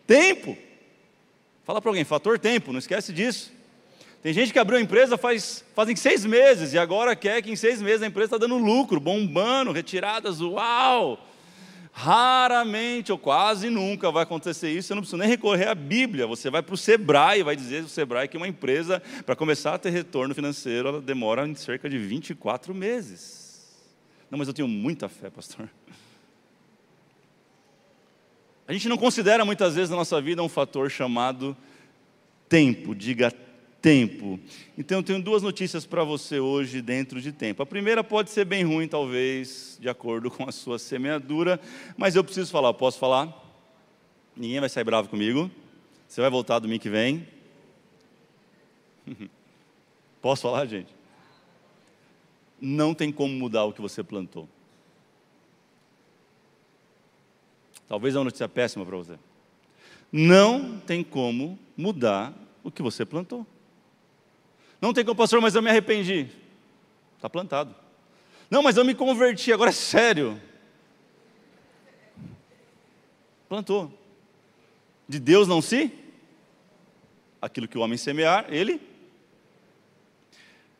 Tempo. 0.06 0.56
Fala 1.64 1.80
para 1.80 1.90
alguém, 1.90 2.04
fator 2.04 2.38
tempo, 2.38 2.72
não 2.72 2.78
esquece 2.78 3.12
disso. 3.12 3.52
Tem 4.22 4.32
gente 4.32 4.52
que 4.52 4.58
abriu 4.58 4.78
a 4.78 4.82
empresa 4.82 5.18
faz, 5.18 5.64
fazem 5.74 5.96
seis 5.96 6.24
meses 6.24 6.72
e 6.72 6.78
agora 6.78 7.16
quer 7.16 7.42
que 7.42 7.50
em 7.50 7.56
seis 7.56 7.82
meses 7.82 8.02
a 8.02 8.06
empresa 8.06 8.26
está 8.26 8.38
dando 8.38 8.56
lucro, 8.56 9.00
bombando, 9.00 9.72
retiradas, 9.72 10.40
uau! 10.40 11.28
Raramente 11.92 13.12
ou 13.12 13.18
quase 13.18 13.68
nunca 13.68 14.10
vai 14.10 14.22
acontecer 14.22 14.70
isso, 14.70 14.88
você 14.88 14.94
não 14.94 15.02
precisa 15.02 15.18
nem 15.18 15.28
recorrer 15.28 15.68
à 15.68 15.74
Bíblia, 15.74 16.26
você 16.26 16.48
vai 16.48 16.62
para 16.62 16.74
o 16.74 16.78
Sebrae 16.78 17.40
e 17.40 17.42
vai 17.42 17.54
dizer 17.54 17.84
o 17.84 17.88
Sebrae 17.88 18.28
que 18.28 18.36
uma 18.36 18.48
empresa, 18.48 19.02
para 19.26 19.36
começar 19.36 19.74
a 19.74 19.78
ter 19.78 19.90
retorno 19.90 20.34
financeiro, 20.34 20.88
ela 20.88 21.00
demora 21.02 21.46
em 21.46 21.54
cerca 21.54 21.90
de 21.90 21.98
24 21.98 22.74
meses. 22.74 23.42
Não, 24.30 24.38
mas 24.38 24.48
eu 24.48 24.54
tenho 24.54 24.68
muita 24.68 25.08
fé, 25.08 25.28
pastor. 25.28 25.68
A 28.72 28.74
gente 28.74 28.88
não 28.88 28.96
considera 28.96 29.44
muitas 29.44 29.74
vezes 29.74 29.90
na 29.90 29.96
nossa 29.96 30.18
vida 30.18 30.42
um 30.42 30.48
fator 30.48 30.90
chamado 30.90 31.54
tempo, 32.48 32.94
diga 32.94 33.30
tempo. 33.82 34.40
Então 34.78 35.00
eu 35.00 35.02
tenho 35.02 35.22
duas 35.22 35.42
notícias 35.42 35.84
para 35.84 36.02
você 36.04 36.40
hoje 36.40 36.80
dentro 36.80 37.20
de 37.20 37.32
tempo. 37.32 37.62
A 37.62 37.66
primeira 37.66 38.02
pode 38.02 38.30
ser 38.30 38.46
bem 38.46 38.64
ruim, 38.64 38.88
talvez, 38.88 39.76
de 39.78 39.90
acordo 39.90 40.30
com 40.32 40.48
a 40.48 40.52
sua 40.52 40.78
semeadura, 40.78 41.60
mas 41.98 42.16
eu 42.16 42.24
preciso 42.24 42.50
falar, 42.50 42.72
posso 42.72 42.98
falar? 42.98 43.30
Ninguém 44.34 44.58
vai 44.58 44.70
sair 44.70 44.84
bravo 44.84 45.10
comigo. 45.10 45.50
Você 46.08 46.22
vai 46.22 46.30
voltar 46.30 46.58
domingo 46.58 46.80
que 46.80 46.88
vem? 46.88 47.28
Posso 50.22 50.40
falar, 50.40 50.64
gente? 50.64 50.94
Não 52.58 52.94
tem 52.94 53.12
como 53.12 53.34
mudar 53.34 53.64
o 53.64 53.72
que 53.74 53.82
você 53.82 54.02
plantou. 54.02 54.48
Talvez 57.92 58.14
é 58.14 58.18
uma 58.18 58.24
notícia 58.24 58.48
péssima 58.48 58.86
para 58.86 58.96
você. 58.96 59.18
Não 60.10 60.80
tem 60.80 61.04
como 61.04 61.58
mudar 61.76 62.32
o 62.64 62.70
que 62.70 62.80
você 62.80 63.04
plantou. 63.04 63.46
Não 64.80 64.94
tem 64.94 65.04
como, 65.04 65.14
pastor, 65.14 65.42
mas 65.42 65.54
eu 65.54 65.60
me 65.60 65.68
arrependi. 65.68 66.26
Está 67.16 67.28
plantado. 67.28 67.74
Não, 68.50 68.62
mas 68.62 68.78
eu 68.78 68.84
me 68.86 68.94
converti, 68.94 69.52
agora 69.52 69.68
é 69.68 69.74
sério. 69.74 70.40
Plantou. 73.46 73.92
De 75.06 75.20
Deus 75.20 75.46
não 75.46 75.60
se? 75.60 75.92
Aquilo 77.42 77.68
que 77.68 77.76
o 77.76 77.82
homem 77.82 77.98
semear, 77.98 78.46
ele. 78.48 78.80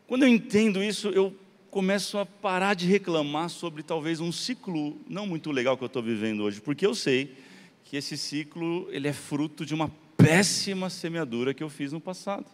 Quando 0.07 0.23
eu 0.23 0.29
entendo 0.29 0.83
isso, 0.83 1.11
eu 1.11 1.37
começo 1.73 2.19
a 2.19 2.27
parar 2.27 2.75
de 2.75 2.87
reclamar 2.87 3.49
sobre 3.49 3.83
talvez 3.83 4.21
um 4.21 4.31
ciclo 4.31 5.01
não 5.09 5.27
muito 5.27 5.51
legal 5.51 5.75
que 5.75 5.83
eu 5.83 5.87
estou 5.87 6.03
vivendo 6.03 6.41
hoje, 6.43 6.61
porque 6.61 6.85
eu 6.85 6.95
sei 6.95 7.35
que 7.83 7.97
esse 7.97 8.15
ciclo 8.19 8.87
ele 8.91 9.09
é 9.09 9.13
fruto 9.15 9.65
de 9.65 9.73
uma 9.73 9.91
péssima 10.15 10.91
semeadura 10.91 11.55
que 11.55 11.63
eu 11.63 11.71
fiz 11.71 11.91
no 11.91 11.99
passado. 11.99 12.45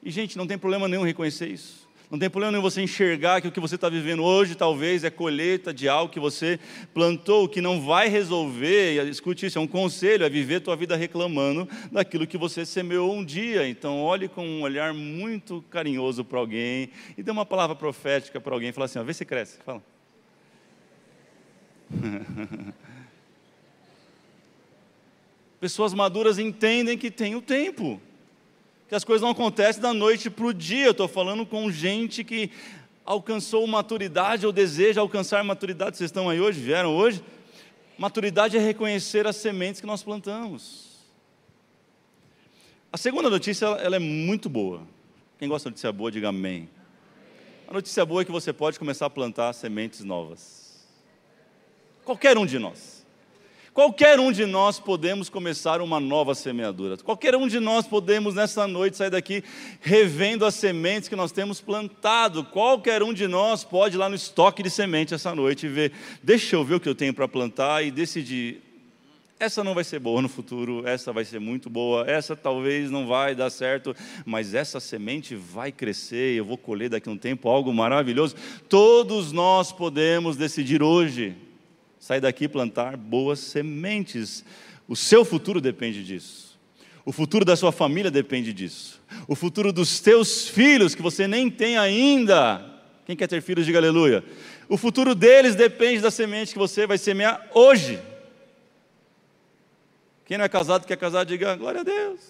E 0.00 0.12
gente, 0.12 0.38
não 0.38 0.46
tem 0.46 0.56
problema 0.56 0.86
nenhum 0.86 1.02
reconhecer 1.02 1.48
isso. 1.48 1.85
Não 2.08 2.20
tem 2.20 2.30
problema 2.30 2.52
nenhum 2.52 2.62
você 2.62 2.80
enxergar 2.80 3.40
que 3.40 3.48
o 3.48 3.52
que 3.52 3.58
você 3.58 3.74
está 3.74 3.88
vivendo 3.88 4.22
hoje 4.22 4.54
talvez 4.54 5.02
é 5.02 5.10
colheita 5.10 5.74
de 5.74 5.88
algo 5.88 6.12
que 6.12 6.20
você 6.20 6.60
plantou, 6.94 7.48
que 7.48 7.60
não 7.60 7.80
vai 7.80 8.08
resolver, 8.08 9.04
escute 9.08 9.46
isso, 9.46 9.58
é 9.58 9.60
um 9.60 9.66
conselho, 9.66 10.24
é 10.24 10.28
viver 10.28 10.60
tua 10.60 10.76
vida 10.76 10.94
reclamando 10.94 11.68
daquilo 11.90 12.24
que 12.24 12.38
você 12.38 12.64
semeou 12.64 13.12
um 13.12 13.24
dia. 13.24 13.68
Então 13.68 14.00
olhe 14.00 14.28
com 14.28 14.46
um 14.46 14.62
olhar 14.62 14.94
muito 14.94 15.64
carinhoso 15.68 16.24
para 16.24 16.38
alguém 16.38 16.90
e 17.18 17.24
dê 17.24 17.30
uma 17.32 17.44
palavra 17.44 17.74
profética 17.74 18.40
para 18.40 18.54
alguém, 18.54 18.70
fala 18.70 18.84
assim, 18.84 19.00
ó, 19.00 19.02
vê 19.02 19.12
se 19.12 19.24
cresce, 19.24 19.58
fala. 19.64 19.82
Pessoas 25.58 25.92
maduras 25.92 26.38
entendem 26.38 26.96
que 26.96 27.10
tem 27.10 27.34
o 27.34 27.42
tempo 27.42 28.00
que 28.88 28.94
as 28.94 29.04
coisas 29.04 29.22
não 29.22 29.30
acontecem 29.30 29.82
da 29.82 29.92
noite 29.92 30.30
para 30.30 30.46
o 30.46 30.54
dia. 30.54 30.86
Eu 30.86 30.90
estou 30.92 31.08
falando 31.08 31.44
com 31.44 31.70
gente 31.70 32.22
que 32.22 32.50
alcançou 33.04 33.66
maturidade 33.66 34.46
ou 34.46 34.52
deseja 34.52 35.00
alcançar 35.00 35.42
maturidade. 35.42 35.96
Vocês 35.96 36.08
estão 36.08 36.28
aí 36.28 36.40
hoje? 36.40 36.60
Vieram 36.60 36.94
hoje? 36.94 37.22
Maturidade 37.98 38.56
é 38.56 38.60
reconhecer 38.60 39.26
as 39.26 39.36
sementes 39.36 39.80
que 39.80 39.86
nós 39.86 40.02
plantamos. 40.02 40.86
A 42.92 42.96
segunda 42.96 43.28
notícia 43.28 43.66
ela 43.66 43.96
é 43.96 44.00
muito 44.00 44.48
boa. 44.48 44.82
Quem 45.38 45.48
gosta 45.48 45.68
de 45.68 45.72
notícia 45.72 45.92
boa, 45.92 46.10
diga 46.10 46.28
amém. 46.28 46.68
A 47.68 47.72
notícia 47.72 48.04
boa 48.06 48.22
é 48.22 48.24
que 48.24 48.30
você 48.30 48.52
pode 48.52 48.78
começar 48.78 49.06
a 49.06 49.10
plantar 49.10 49.52
sementes 49.52 50.04
novas. 50.04 50.86
Qualquer 52.04 52.38
um 52.38 52.46
de 52.46 52.58
nós. 52.58 52.95
Qualquer 53.76 54.18
um 54.18 54.32
de 54.32 54.46
nós 54.46 54.80
podemos 54.80 55.28
começar 55.28 55.82
uma 55.82 56.00
nova 56.00 56.34
semeadura. 56.34 56.96
Qualquer 56.96 57.36
um 57.36 57.46
de 57.46 57.60
nós 57.60 57.86
podemos 57.86 58.34
nessa 58.34 58.66
noite 58.66 58.96
sair 58.96 59.10
daqui 59.10 59.44
revendo 59.82 60.46
as 60.46 60.54
sementes 60.54 61.10
que 61.10 61.14
nós 61.14 61.30
temos 61.30 61.60
plantado. 61.60 62.42
Qualquer 62.42 63.02
um 63.02 63.12
de 63.12 63.28
nós 63.28 63.64
pode 63.64 63.96
ir 63.96 63.98
lá 63.98 64.08
no 64.08 64.14
estoque 64.14 64.62
de 64.62 64.70
semente 64.70 65.12
essa 65.12 65.34
noite 65.34 65.66
e 65.66 65.68
ver, 65.68 65.92
deixa 66.22 66.56
eu 66.56 66.64
ver 66.64 66.76
o 66.76 66.80
que 66.80 66.88
eu 66.88 66.94
tenho 66.94 67.12
para 67.12 67.28
plantar 67.28 67.84
e 67.84 67.90
decidir. 67.90 68.62
Essa 69.38 69.62
não 69.62 69.74
vai 69.74 69.84
ser 69.84 69.98
boa 69.98 70.22
no 70.22 70.28
futuro, 70.30 70.88
essa 70.88 71.12
vai 71.12 71.26
ser 71.26 71.38
muito 71.38 71.68
boa, 71.68 72.10
essa 72.10 72.34
talvez 72.34 72.90
não 72.90 73.06
vai 73.06 73.34
dar 73.34 73.50
certo, 73.50 73.94
mas 74.24 74.54
essa 74.54 74.80
semente 74.80 75.34
vai 75.34 75.70
crescer 75.70 76.34
eu 76.34 76.46
vou 76.46 76.56
colher 76.56 76.88
daqui 76.88 77.10
a 77.10 77.12
um 77.12 77.18
tempo 77.18 77.46
algo 77.46 77.74
maravilhoso. 77.74 78.36
Todos 78.70 79.32
nós 79.32 79.70
podemos 79.70 80.34
decidir 80.34 80.82
hoje 80.82 81.36
Sair 82.06 82.20
daqui 82.20 82.44
e 82.44 82.48
plantar 82.48 82.96
boas 82.96 83.40
sementes. 83.40 84.44
O 84.86 84.94
seu 84.94 85.24
futuro 85.24 85.60
depende 85.60 86.04
disso. 86.04 86.56
O 87.04 87.10
futuro 87.10 87.44
da 87.44 87.56
sua 87.56 87.72
família 87.72 88.12
depende 88.12 88.52
disso. 88.52 89.02
O 89.26 89.34
futuro 89.34 89.72
dos 89.72 89.98
teus 89.98 90.46
filhos, 90.46 90.94
que 90.94 91.02
você 91.02 91.26
nem 91.26 91.50
tem 91.50 91.76
ainda. 91.76 92.64
Quem 93.04 93.16
quer 93.16 93.26
ter 93.26 93.42
filhos, 93.42 93.66
diga 93.66 93.78
aleluia. 93.78 94.24
O 94.68 94.76
futuro 94.76 95.16
deles 95.16 95.56
depende 95.56 96.00
da 96.00 96.08
semente 96.12 96.52
que 96.52 96.58
você 96.60 96.86
vai 96.86 96.96
semear 96.96 97.44
hoje. 97.52 98.00
Quem 100.26 100.38
não 100.38 100.44
é 100.44 100.48
casado, 100.48 100.86
quer 100.86 100.96
casar, 100.96 101.24
diga 101.24 101.56
glória 101.56 101.80
a 101.80 101.84
Deus. 101.84 102.20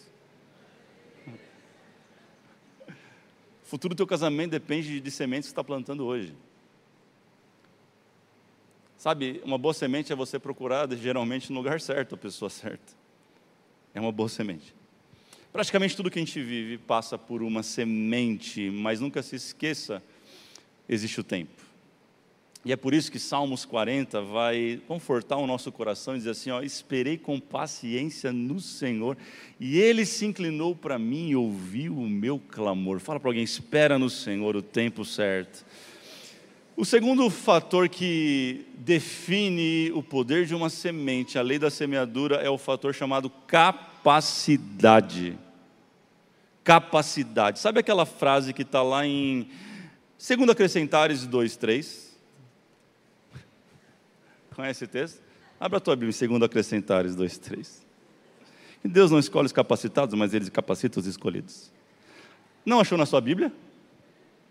O 2.89 3.67
futuro 3.67 3.95
do 3.95 3.99
teu 3.99 4.07
casamento 4.07 4.53
depende 4.53 5.01
de 5.01 5.11
sementes 5.11 5.49
que 5.49 5.51
você 5.51 5.53
está 5.53 5.63
plantando 5.63 6.07
hoje. 6.07 6.33
Sabe, 9.07 9.41
uma 9.45 9.57
boa 9.57 9.73
semente 9.73 10.13
é 10.13 10.17
você 10.17 10.37
procurar 10.37 10.93
geralmente 10.97 11.53
no 11.53 11.59
lugar 11.59 11.81
certo, 11.81 12.17
a 12.17 12.19
pessoa 12.19 12.51
certa. 12.51 12.93
É 13.95 14.01
uma 14.01 14.11
boa 14.11 14.29
semente. 14.29 14.75
Praticamente 15.53 15.95
tudo 15.95 16.11
que 16.11 16.19
a 16.19 16.25
gente 16.25 16.43
vive 16.43 16.77
passa 16.77 17.17
por 17.17 17.41
uma 17.41 17.63
semente, 17.63 18.69
mas 18.69 18.99
nunca 18.99 19.23
se 19.23 19.37
esqueça, 19.37 20.03
existe 20.89 21.21
o 21.21 21.23
tempo. 21.23 21.53
E 22.65 22.73
é 22.73 22.77
por 22.77 22.93
isso 22.93 23.13
que 23.13 23.21
Salmos 23.21 23.65
40 23.65 24.23
vai 24.23 24.83
confortar 24.89 25.37
o 25.37 25.47
nosso 25.47 25.71
coração 25.71 26.17
e 26.17 26.19
dizer 26.19 26.31
assim: 26.31 26.51
ó, 26.51 26.61
esperei 26.61 27.17
com 27.17 27.39
paciência 27.39 28.33
no 28.33 28.59
Senhor, 28.59 29.17
e 29.61 29.79
Ele 29.79 30.05
se 30.05 30.27
inclinou 30.27 30.75
para 30.75 30.99
mim 30.99 31.29
e 31.29 31.37
ouviu 31.37 31.97
o 31.97 32.11
meu 32.11 32.41
clamor. 32.41 32.99
Fala 32.99 33.21
para 33.21 33.29
alguém: 33.29 33.45
espera 33.45 34.01
no 34.01 34.11
Senhor 34.11 34.57
o 34.57 34.63
tempo 34.63 35.05
certo. 35.05 35.65
O 36.77 36.85
segundo 36.85 37.31
fator 37.31 37.89
que 37.89 38.67
define 38.77 39.91
o 39.93 40.03
poder 40.03 40.45
de 40.45 40.55
uma 40.55 40.69
semente, 40.69 41.39
a 41.39 41.43
lei 41.43 41.59
da 41.59 41.71
semeadura, 41.71 42.37
é 42.37 42.51
o 42.51 42.59
fator 42.59 42.95
chamado 42.95 43.31
capacidade. 43.47 45.39
Capacidade. 46.63 47.61
Sabe 47.61 47.81
aquela 47.81 48.05
frase 48.05 48.53
que 48.53 48.61
está 48.61 48.83
lá 48.83 49.07
em 49.07 49.49
2 50.19 50.51
Acrescentares 50.51 51.27
2, 51.27 51.57
3? 51.57 52.15
Conhece 54.55 54.85
esse 54.85 54.93
texto? 54.93 55.23
Abra 55.59 55.79
a 55.79 55.81
tua 55.81 55.97
Bíblia, 55.97 56.13
segundo 56.13 56.45
Acrescentares 56.45 57.17
2, 57.17 57.39
3. 57.39 57.87
Deus 58.85 59.11
não 59.11 59.19
escolhe 59.19 59.47
os 59.47 59.53
capacitados, 59.53 60.15
mas 60.15 60.35
Ele 60.35 60.51
capacita 60.51 61.01
os 61.01 61.07
escolhidos. 61.07 61.73
Não 62.67 62.81
achou 62.81 62.99
na 62.99 63.07
sua 63.07 63.23
Bíblia? 63.23 63.51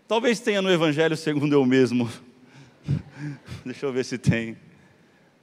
Talvez 0.08 0.38
tenha 0.38 0.62
no 0.62 0.70
Evangelho 0.70 1.16
segundo 1.16 1.52
eu 1.52 1.66
mesmo. 1.66 2.08
Deixa 3.66 3.84
eu 3.84 3.92
ver 3.92 4.04
se 4.04 4.16
tem. 4.16 4.56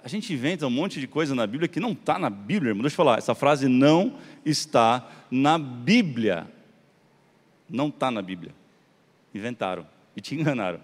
A 0.01 0.07
gente 0.07 0.31
inventa 0.33 0.65
um 0.65 0.69
monte 0.69 1.01
de 1.01 1.07
coisa 1.07 1.35
na 1.35 1.45
Bíblia 1.45 1.67
que 1.67 1.81
não 1.81 1.91
está 1.91 2.17
na 2.17 2.29
Bíblia, 2.29 2.69
irmão. 2.69 2.81
Deixa 2.81 2.93
eu 2.93 2.97
falar, 2.97 3.17
essa 3.17 3.35
frase 3.35 3.67
não 3.67 4.17
está 4.45 5.09
na 5.29 5.57
Bíblia. 5.57 6.47
Não 7.69 7.89
está 7.89 8.09
na 8.09 8.21
Bíblia. 8.21 8.55
Inventaram 9.35 9.85
e 10.15 10.21
te 10.21 10.33
enganaram. 10.33 10.79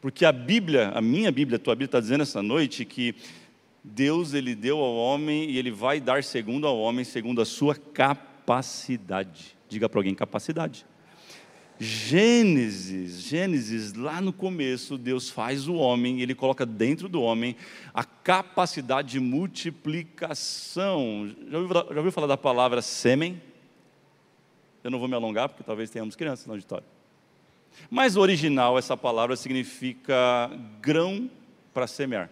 Porque 0.00 0.24
a 0.24 0.30
Bíblia, 0.30 0.92
a 0.94 1.02
minha 1.02 1.32
Bíblia, 1.32 1.56
a 1.56 1.58
tua 1.58 1.74
Bíblia 1.74 1.86
está 1.86 1.98
dizendo 1.98 2.22
essa 2.22 2.40
noite 2.40 2.84
que 2.84 3.16
Deus 3.82 4.32
ele 4.32 4.54
deu 4.54 4.78
ao 4.78 4.94
homem 4.94 5.50
e 5.50 5.58
ele 5.58 5.72
vai 5.72 6.00
dar 6.00 6.22
segundo 6.22 6.68
ao 6.68 6.78
homem, 6.78 7.04
segundo 7.04 7.40
a 7.40 7.44
sua 7.44 7.74
capacidade. 7.74 9.56
Diga 9.68 9.88
para 9.88 9.98
alguém 9.98 10.14
capacidade. 10.14 10.86
Gênesis, 11.78 13.20
Gênesis, 13.20 13.92
lá 13.92 14.20
no 14.20 14.32
começo, 14.32 14.96
Deus 14.96 15.28
faz 15.28 15.68
o 15.68 15.74
homem, 15.74 16.22
ele 16.22 16.34
coloca 16.34 16.64
dentro 16.64 17.08
do 17.08 17.20
homem 17.20 17.54
a 17.92 18.02
capacidade 18.02 19.10
de 19.10 19.20
multiplicação. 19.20 21.30
Já 21.50 21.58
ouviu, 21.58 21.74
já 21.74 21.96
ouviu 21.96 22.12
falar 22.12 22.26
da 22.26 22.36
palavra 22.36 22.80
sêmen? 22.80 23.40
Eu 24.82 24.90
não 24.90 24.98
vou 24.98 25.08
me 25.08 25.14
alongar, 25.14 25.50
porque 25.50 25.64
talvez 25.64 25.90
tenhamos 25.90 26.16
crianças 26.16 26.46
no 26.46 26.54
auditório. 26.54 26.86
Mas 27.90 28.16
original, 28.16 28.78
essa 28.78 28.96
palavra 28.96 29.36
significa 29.36 30.50
grão 30.80 31.30
para 31.74 31.86
semear. 31.86 32.30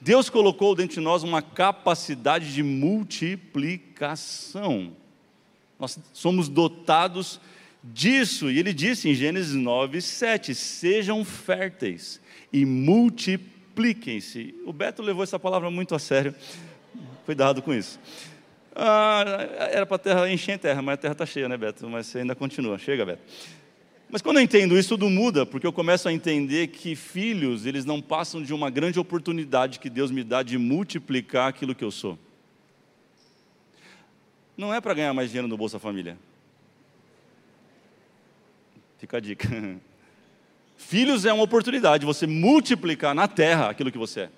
Deus 0.00 0.28
colocou 0.28 0.74
dentro 0.74 0.94
de 0.94 1.00
nós 1.00 1.22
uma 1.22 1.40
capacidade 1.40 2.52
de 2.52 2.60
multiplicação. 2.62 4.92
Nós 5.78 5.98
somos 6.12 6.48
dotados 6.48 7.40
disso, 7.82 8.50
e 8.50 8.58
ele 8.58 8.72
disse 8.72 9.08
em 9.08 9.14
Gênesis 9.14 9.54
9, 9.54 10.00
7: 10.00 10.54
sejam 10.54 11.24
férteis 11.24 12.20
e 12.52 12.64
multipliquem-se. 12.64 14.54
O 14.64 14.72
Beto 14.72 15.02
levou 15.02 15.22
essa 15.22 15.38
palavra 15.38 15.70
muito 15.70 15.94
a 15.94 15.98
sério, 15.98 16.34
cuidado 17.24 17.62
com 17.62 17.74
isso. 17.74 18.00
Ah, 18.74 19.24
era 19.70 19.86
para 19.86 19.96
a 19.96 19.98
terra 19.98 20.30
encher 20.30 20.52
a 20.52 20.58
terra, 20.58 20.82
mas 20.82 20.94
a 20.94 20.96
terra 20.98 21.12
está 21.12 21.24
cheia, 21.24 21.48
né, 21.48 21.56
Beto? 21.56 21.88
Mas 21.88 22.06
você 22.06 22.18
ainda 22.18 22.34
continua. 22.34 22.78
Chega, 22.78 23.06
Beto. 23.06 23.22
Mas 24.08 24.22
quando 24.22 24.36
eu 24.36 24.42
entendo 24.42 24.78
isso, 24.78 24.90
tudo 24.90 25.10
muda, 25.10 25.44
porque 25.44 25.66
eu 25.66 25.72
começo 25.72 26.08
a 26.08 26.12
entender 26.12 26.68
que 26.68 26.94
filhos, 26.94 27.66
eles 27.66 27.84
não 27.84 28.00
passam 28.00 28.42
de 28.42 28.54
uma 28.54 28.70
grande 28.70 29.00
oportunidade 29.00 29.80
que 29.80 29.90
Deus 29.90 30.10
me 30.10 30.22
dá 30.22 30.42
de 30.42 30.56
multiplicar 30.58 31.48
aquilo 31.48 31.74
que 31.74 31.82
eu 31.82 31.90
sou. 31.90 32.18
Não 34.56 34.72
é 34.72 34.80
para 34.80 34.94
ganhar 34.94 35.12
mais 35.12 35.30
dinheiro 35.30 35.48
no 35.48 35.56
Bolsa 35.56 35.78
Família. 35.78 36.18
Fica 38.98 39.18
a 39.18 39.20
dica. 39.20 39.48
Filhos 40.76 41.24
é 41.24 41.32
uma 41.32 41.44
oportunidade 41.44 42.00
de 42.00 42.06
você 42.06 42.26
multiplicar 42.26 43.14
na 43.14 43.28
terra 43.28 43.70
aquilo 43.70 43.92
que 43.92 43.98
você 43.98 44.20
é. 44.20 44.30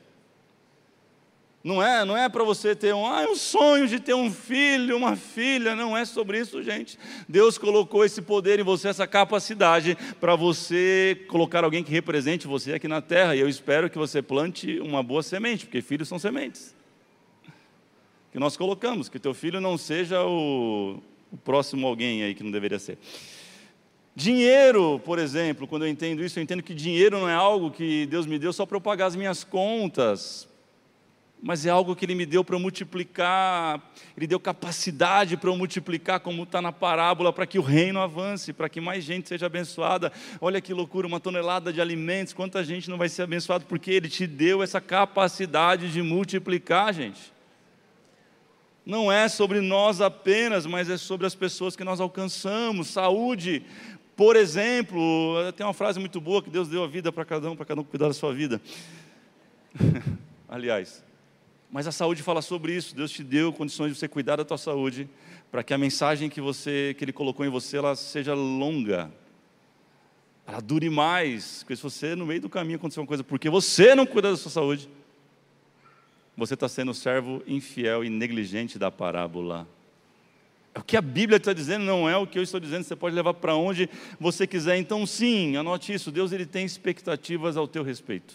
Não 1.63 1.83
é, 1.83 2.05
não 2.05 2.17
é 2.17 2.29
para 2.29 2.45
você 2.45 2.75
ter 2.75 2.95
um, 2.95 3.05
ah, 3.05 3.27
um 3.29 3.35
sonho 3.35 3.87
de 3.89 3.99
ter 3.99 4.15
um 4.15 4.31
filho, 4.31 4.97
uma 4.97 5.17
filha, 5.17 5.75
não 5.75 5.97
é 5.97 6.05
sobre 6.05 6.39
isso, 6.39 6.63
gente. 6.63 6.97
Deus 7.29 7.59
colocou 7.59 8.05
esse 8.05 8.23
poder 8.23 8.61
em 8.61 8.63
você, 8.63 8.89
essa 8.89 9.07
capacidade 9.07 9.99
para 10.21 10.37
você 10.37 11.27
colocar 11.29 11.65
alguém 11.65 11.83
que 11.83 11.91
represente 11.91 12.47
você 12.47 12.75
aqui 12.75 12.87
na 12.87 13.03
terra. 13.03 13.35
E 13.35 13.41
eu 13.41 13.49
espero 13.49 13.91
que 13.91 13.99
você 13.99 14.23
plante 14.23 14.79
uma 14.79 15.03
boa 15.03 15.23
semente, 15.23 15.67
porque 15.67 15.83
filhos 15.83 16.09
são 16.09 16.19
sementes. 16.19 16.78
Que 18.38 18.40
nós 18.40 18.57
colocamos, 18.57 19.09
que 19.09 19.18
teu 19.18 19.35
filho 19.35 19.61
não 19.61 19.77
seja 19.77 20.22
o, 20.24 21.03
o 21.33 21.37
próximo 21.38 21.88
alguém 21.88 22.22
aí 22.22 22.37
que 22.37 22.44
não 22.44 22.53
deveria 22.53 22.79
ser. 22.79 22.96
Dinheiro, 24.14 25.01
por 25.01 25.18
exemplo, 25.18 25.66
quando 25.66 25.85
eu 25.85 25.88
entendo 25.88 26.22
isso, 26.22 26.38
eu 26.38 26.42
entendo 26.44 26.62
que 26.62 26.72
dinheiro 26.72 27.18
não 27.18 27.29
é 27.29 27.35
algo 27.35 27.68
que 27.68 28.07
Deus 28.07 28.27
me 28.27 28.38
deu 28.38 28.53
só 28.53 28.64
para 28.64 28.77
eu 28.77 28.81
pagar 28.81 29.07
as 29.07 29.16
minhas 29.16 29.42
contas, 29.42 30.48
mas 31.42 31.66
é 31.66 31.70
algo 31.70 31.96
que 31.96 32.05
Ele 32.05 32.14
me 32.14 32.24
deu 32.24 32.44
para 32.44 32.57
multiplicar, 32.61 33.83
Ele 34.16 34.29
deu 34.29 34.38
capacidade 34.38 35.37
para 35.37 35.51
eu 35.51 35.57
multiplicar, 35.57 36.20
como 36.20 36.44
está 36.44 36.62
na 36.62 36.70
parábola, 36.70 37.33
para 37.33 37.44
que 37.44 37.59
o 37.59 37.62
reino 37.62 37.98
avance, 37.98 38.53
para 38.53 38.68
que 38.68 38.81
mais 38.81 39.03
gente 39.03 39.29
seja 39.29 39.46
abençoada. 39.46 40.12
Olha 40.40 40.61
que 40.61 40.72
loucura, 40.72 41.09
uma 41.09 41.18
tonelada 41.18 41.72
de 41.72 41.81
alimentos, 41.81 42.33
quanta 42.33 42.62
gente 42.62 42.88
não 42.88 42.98
vai 42.98 43.09
ser 43.09 43.22
abençoada, 43.22 43.64
porque 43.68 43.90
Ele 43.90 44.09
te 44.09 44.29
deu 44.29 44.62
essa 44.62 44.81
capacidade 44.81 45.90
de 45.90 46.01
multiplicar, 46.03 46.94
gente. 46.94 47.37
Não 48.88 49.12
é 49.12 49.29
sobre 49.29 49.61
nós 49.61 50.01
apenas, 50.01 50.64
mas 50.64 50.88
é 50.88 50.96
sobre 50.96 51.27
as 51.27 51.35
pessoas 51.35 51.77
que 51.77 51.85
nós 51.85 52.01
alcançamos. 52.01 52.87
Saúde, 52.87 53.62
por 54.16 54.35
exemplo, 54.35 54.98
tem 55.55 55.66
uma 55.66 55.74
frase 55.74 56.01
muito 56.01 56.18
boa 56.22 56.42
que 56.42 56.48
Deus 56.48 56.70
deu 56.70 56.83
a 56.83 56.87
vida 56.87 57.12
para 57.12 57.22
cada 57.22 57.51
um, 57.51 57.55
para 57.55 57.66
cada 57.66 57.83
um 57.83 57.85
cuidar 57.85 58.07
da 58.07 58.14
sua 58.14 58.33
vida. 58.33 58.62
Aliás, 60.48 61.05
mas 61.70 61.87
a 61.87 61.92
saúde 61.92 62.22
fala 62.22 62.40
sobre 62.40 62.74
isso. 62.74 62.96
Deus 62.96 63.11
te 63.11 63.22
deu 63.22 63.53
condições 63.53 63.92
de 63.92 63.98
você 63.98 64.09
cuidar 64.09 64.37
da 64.37 64.44
tua 64.46 64.57
saúde, 64.57 65.07
para 65.51 65.62
que 65.62 65.74
a 65.74 65.79
mensagem 65.79 66.31
que 66.31 66.40
você 66.40 66.94
que 66.96 67.05
ele 67.05 67.12
colocou 67.12 67.44
em 67.44 67.51
você 67.51 67.77
ela 67.77 67.94
seja 67.94 68.33
longa. 68.33 69.12
Ela 70.46 70.61
dure 70.61 70.88
mais, 70.88 71.59
porque 71.59 71.77
se 71.77 71.83
você 71.83 72.16
no 72.16 72.24
meio 72.24 72.40
do 72.40 72.48
caminho 72.48 72.77
acontecer 72.77 73.01
uma 73.01 73.07
coisa 73.07 73.22
porque 73.22 73.51
você 73.51 73.94
não 73.94 74.07
cuida 74.07 74.31
da 74.31 74.37
sua 74.38 74.51
saúde, 74.51 74.88
você 76.38 76.55
está 76.55 76.68
sendo 76.68 76.94
servo 76.94 77.42
infiel 77.48 78.05
e 78.05 78.09
negligente 78.09 78.79
da 78.79 78.92
parábola. 78.92 79.66
É 80.72 80.79
o 80.79 80.85
que 80.85 80.96
a 80.96 81.03
Bíblia 81.03 81.37
está 81.37 81.53
dizendo, 81.53 81.85
não 81.85 82.09
é 82.09 82.16
o 82.16 82.29
que 82.29 82.38
eu 82.38 82.42
estou 82.44 82.61
dizendo, 82.61 82.85
você 82.85 82.94
pode 82.94 83.16
levar 83.16 83.35
para 83.35 83.57
onde 83.57 83.90
você 84.20 84.46
quiser. 84.46 84.77
Então, 84.77 85.05
sim, 85.05 85.57
anote 85.57 85.92
isso: 85.92 86.12
Deus 86.12 86.31
ele 86.31 86.46
tem 86.46 86.64
expectativas 86.64 87.57
ao 87.57 87.66
teu 87.66 87.83
respeito. 87.83 88.35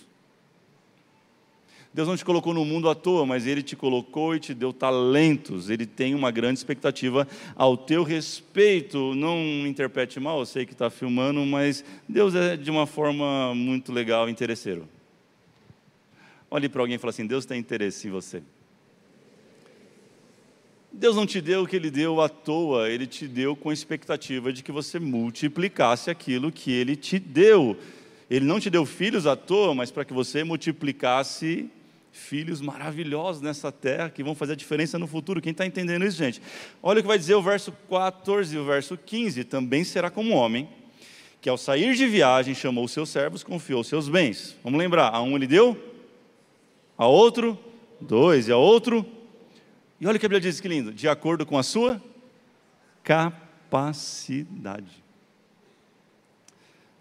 Deus 1.94 2.08
não 2.08 2.18
te 2.18 2.26
colocou 2.26 2.54
no 2.54 2.66
mundo 2.66 2.90
à 2.90 2.96
toa, 2.96 3.24
mas 3.24 3.46
Ele 3.46 3.62
te 3.62 3.76
colocou 3.76 4.36
e 4.36 4.40
te 4.40 4.52
deu 4.52 4.74
talentos. 4.74 5.70
Ele 5.70 5.86
tem 5.86 6.16
uma 6.16 6.32
grande 6.32 6.58
expectativa 6.58 7.28
ao 7.56 7.78
teu 7.78 8.04
respeito. 8.04 9.14
Não 9.14 9.38
interprete 9.68 10.20
mal, 10.20 10.40
eu 10.40 10.46
sei 10.48 10.66
que 10.66 10.74
está 10.74 10.90
filmando, 10.90 11.46
mas 11.46 11.86
Deus 12.10 12.34
é 12.34 12.58
de 12.58 12.72
uma 12.72 12.88
forma 12.88 13.54
muito 13.54 13.94
legal, 13.94 14.28
interesseiro. 14.28 14.90
Olhe 16.54 16.70
para 16.70 16.84
alguém 16.84 16.98
e 16.98 17.00
fala 17.00 17.10
assim: 17.10 17.26
Deus 17.26 17.48
tem 17.48 17.60
interesse 17.60 18.08
em 18.08 18.12
você. 18.12 18.44
Deus 20.92 21.16
não 21.16 21.26
te 21.26 21.42
deu 21.42 21.64
o 21.64 21.68
que 21.68 21.76
Ele 21.76 21.90
deu 21.90 22.22
à 22.22 22.30
toa, 22.30 22.88
Ele 22.88 23.08
te 23.08 23.28
deu 23.28 23.56
com 23.56 23.72
a 23.72 23.74
expectativa 23.74 24.54
de 24.54 24.62
que 24.62 24.72
você 24.72 25.00
multiplicasse 25.00 26.12
aquilo 26.12 26.52
que 26.52 26.72
Ele 26.72 26.96
te 26.96 27.18
deu. 27.18 27.76
Ele 28.30 28.46
não 28.46 28.60
te 28.60 28.70
deu 28.70 28.86
filhos 28.86 29.26
à 29.26 29.36
toa, 29.36 29.74
mas 29.74 29.90
para 29.90 30.06
que 30.06 30.14
você 30.14 30.44
multiplicasse 30.44 31.72
filhos 32.12 32.62
maravilhosos 32.62 33.42
nessa 33.42 33.72
terra 33.72 34.12
que 34.12 34.24
vão 34.24 34.36
fazer 34.36 34.54
a 34.54 34.56
diferença 34.56 35.00
no 35.00 35.08
futuro. 35.08 35.42
Quem 35.42 35.54
está 35.54 35.66
entendendo 35.66 36.06
isso, 36.06 36.18
gente? 36.18 36.40
Olha 36.84 37.00
o 37.00 37.02
que 37.02 37.08
vai 37.08 37.18
dizer 37.18 37.34
o 37.34 37.42
verso 37.42 37.74
14 37.90 38.56
e 38.56 38.60
o 38.60 38.64
verso 38.64 38.96
15: 38.96 39.44
também 39.46 39.84
será 39.84 40.12
como 40.12 40.36
homem 40.36 40.70
que 41.42 41.50
ao 41.50 41.58
sair 41.58 41.96
de 41.96 42.06
viagem 42.06 42.54
chamou 42.54 42.88
seus 42.88 43.10
servos, 43.10 43.44
confiou 43.44 43.84
seus 43.84 44.08
bens. 44.08 44.56
Vamos 44.64 44.78
lembrar, 44.78 45.10
a 45.10 45.20
um 45.20 45.36
ele 45.36 45.48
deu, 45.48 45.93
a 46.98 47.08
outro, 47.08 47.58
dois, 48.00 48.48
e 48.48 48.52
a 48.52 48.58
outro. 48.58 49.06
E 50.00 50.08
olha 50.08 50.18
o 50.18 50.20
que 50.20 50.26
a 50.26 50.30
Bíblia 50.30 50.42
diz 50.42 50.60
que 50.60 50.68
lindo, 50.68 50.94
de 50.94 51.08
acordo 51.08 51.46
com 51.46 51.58
a 51.58 51.64
sua 51.64 52.02
capacidade. 53.04 55.04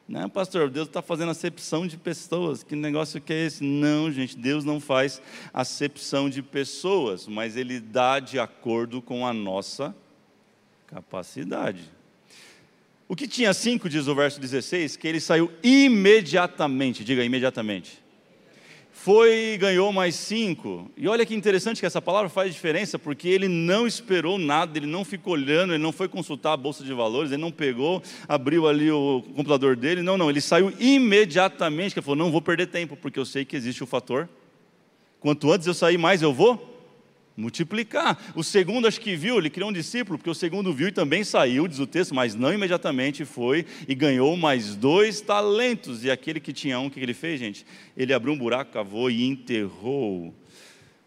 Não, 0.09 0.28
pastor, 0.28 0.68
Deus 0.68 0.88
está 0.88 1.00
fazendo 1.00 1.31
acepção 1.31 1.87
de 1.87 1.96
pessoas. 1.96 2.62
Que 2.62 2.76
negócio 2.76 3.20
que 3.20 3.33
é 3.33 3.46
esse? 3.46 3.64
Não, 3.64 4.11
gente, 4.11 4.37
Deus 4.37 4.64
não 4.64 4.78
faz 4.78 5.22
acepção 5.55 6.28
de 6.28 6.42
pessoas, 6.42 7.26
mas 7.26 7.57
Ele 7.57 7.81
dá 7.81 8.20
de 8.20 8.38
acordo 8.38 9.00
com 9.00 9.26
a 9.26 9.33
nossa 9.33 9.94
capacidade. 10.87 11.90
O 13.09 13.16
que 13.16 13.28
tinha 13.28 13.55
cinco, 13.55 13.88
diz 13.88 14.07
o 14.07 14.14
verso 14.14 14.40
16, 14.40 14.96
que 14.96 15.07
ele 15.07 15.20
saiu 15.20 15.52
imediatamente, 15.62 17.05
diga 17.05 17.24
imediatamente 17.24 18.01
foi 18.92 19.55
e 19.55 19.59
ganhou 19.59 19.92
mais 19.92 20.14
cinco. 20.14 20.90
E 20.96 21.09
olha 21.09 21.24
que 21.26 21.35
interessante 21.35 21.81
que 21.81 21.87
essa 21.87 22.00
palavra 22.00 22.28
faz 22.28 22.52
diferença, 22.52 22.98
porque 22.98 23.26
ele 23.26 23.48
não 23.48 23.87
esperou 23.87 24.38
nada, 24.38 24.78
ele 24.78 24.87
não 24.87 25.05
ficou 25.05 25.33
olhando, 25.33 25.72
ele 25.72 25.83
não 25.83 25.92
foi 25.92 26.07
consultar 26.09 26.52
a 26.52 26.57
bolsa 26.57 26.85
de 26.85 26.92
valores, 26.92 27.33
ele 27.33 27.40
não 27.40 27.50
pegou, 27.50 28.02
abriu 28.28 28.68
ali 28.68 28.90
o 28.90 29.24
computador 29.35 29.74
dele, 29.74 30.02
não, 30.02 30.16
não, 30.18 30.31
ele 30.31 30.40
saiu 30.40 30.72
imediatamente, 30.78 31.94
que 31.94 31.98
ele 31.98 32.05
falou: 32.05 32.16
não 32.16 32.31
vou 32.31 32.42
perder 32.42 32.66
tempo, 32.66 32.96
porque 32.96 33.18
eu 33.18 33.24
sei 33.24 33.44
que 33.44 33.57
existe 33.57 33.83
o 33.83 33.87
fator. 33.87 34.28
Quanto 35.18 35.50
antes 35.50 35.66
eu 35.66 35.74
sair, 35.74 35.98
mais 35.98 36.20
eu 36.20 36.33
vou 36.33 36.71
multiplicar. 37.37 38.33
O 38.35 38.42
segundo, 38.42 38.87
acho 38.87 39.01
que 39.01 39.16
viu, 39.16 39.38
ele 39.38 39.51
criou 39.51 39.71
um 39.71 39.73
discípulo, 39.73 40.18
porque 40.18 40.31
o 40.31 40.35
segundo 40.35 40.73
viu 40.73 40.88
e 40.88 40.92
também 40.92 41.25
saiu, 41.25 41.66
diz 41.66 41.79
o 41.79 41.87
texto, 41.87 42.14
mas 42.14 42.35
não 42.35 42.53
imediatamente 42.53 43.25
foi 43.25 43.66
e 43.88 43.95
ganhou 43.95 44.37
mais 44.37 44.77
dois 44.77 45.21
talentos. 45.21 46.05
E 46.05 46.11
aquele 46.11 46.40
que 46.40 46.53
tinha 46.53 46.79
um, 46.79 46.87
o 46.87 46.90
que 46.90 47.01
ele 47.01 47.14
fez, 47.14 47.40
gente? 47.40 47.66
Ele 47.97 48.12
abriu 48.12 48.33
um 48.33 48.38
buraco, 48.38 48.73
cavou 48.73 49.11
e 49.11 49.25
enterrou. 49.27 50.35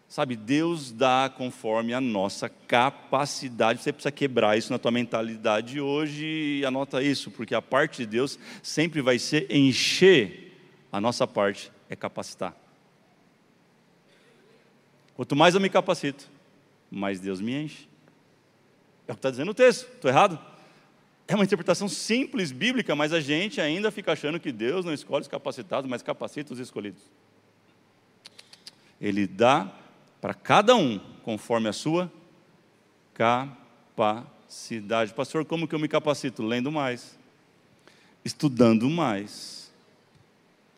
Sabe, 0.08 0.36
Deus 0.36 0.92
dá 0.92 1.30
conforme 1.34 1.92
a 1.92 2.00
nossa 2.00 2.48
capacidade. 2.48 3.82
Você 3.82 3.92
precisa 3.92 4.12
quebrar 4.12 4.56
isso 4.56 4.72
na 4.72 4.78
tua 4.78 4.90
mentalidade 4.90 5.80
hoje 5.80 6.24
e 6.60 6.64
anota 6.64 7.02
isso, 7.02 7.30
porque 7.30 7.54
a 7.54 7.60
parte 7.60 7.98
de 7.98 8.06
Deus 8.06 8.38
sempre 8.62 9.02
vai 9.02 9.18
ser 9.18 9.46
encher, 9.50 10.54
a 10.92 11.00
nossa 11.00 11.26
parte 11.26 11.72
é 11.90 11.96
capacitar. 11.96 12.65
Quanto 15.16 15.34
mais 15.34 15.54
eu 15.54 15.60
me 15.60 15.70
capacito, 15.70 16.28
mais 16.90 17.18
Deus 17.18 17.40
me 17.40 17.54
enche. 17.54 17.88
É 19.08 19.12
o 19.12 19.14
que 19.14 19.18
está 19.18 19.30
dizendo 19.30 19.50
o 19.50 19.54
texto, 19.54 19.88
estou 19.94 20.10
errado? 20.10 20.38
É 21.26 21.34
uma 21.34 21.44
interpretação 21.44 21.88
simples 21.88 22.52
bíblica, 22.52 22.94
mas 22.94 23.14
a 23.14 23.20
gente 23.20 23.60
ainda 23.60 23.90
fica 23.90 24.12
achando 24.12 24.38
que 24.38 24.52
Deus 24.52 24.84
não 24.84 24.92
escolhe 24.92 25.22
os 25.22 25.28
capacitados, 25.28 25.88
mas 25.88 26.02
capacita 26.02 26.52
os 26.52 26.60
escolhidos. 26.60 27.02
Ele 29.00 29.26
dá 29.26 29.72
para 30.20 30.34
cada 30.34 30.76
um 30.76 30.98
conforme 31.22 31.68
a 31.68 31.72
sua 31.72 32.12
capacidade. 33.14 35.14
Pastor, 35.14 35.46
como 35.46 35.66
que 35.66 35.74
eu 35.74 35.78
me 35.78 35.88
capacito? 35.88 36.42
Lendo 36.42 36.70
mais, 36.70 37.18
estudando 38.22 38.88
mais, 38.90 39.72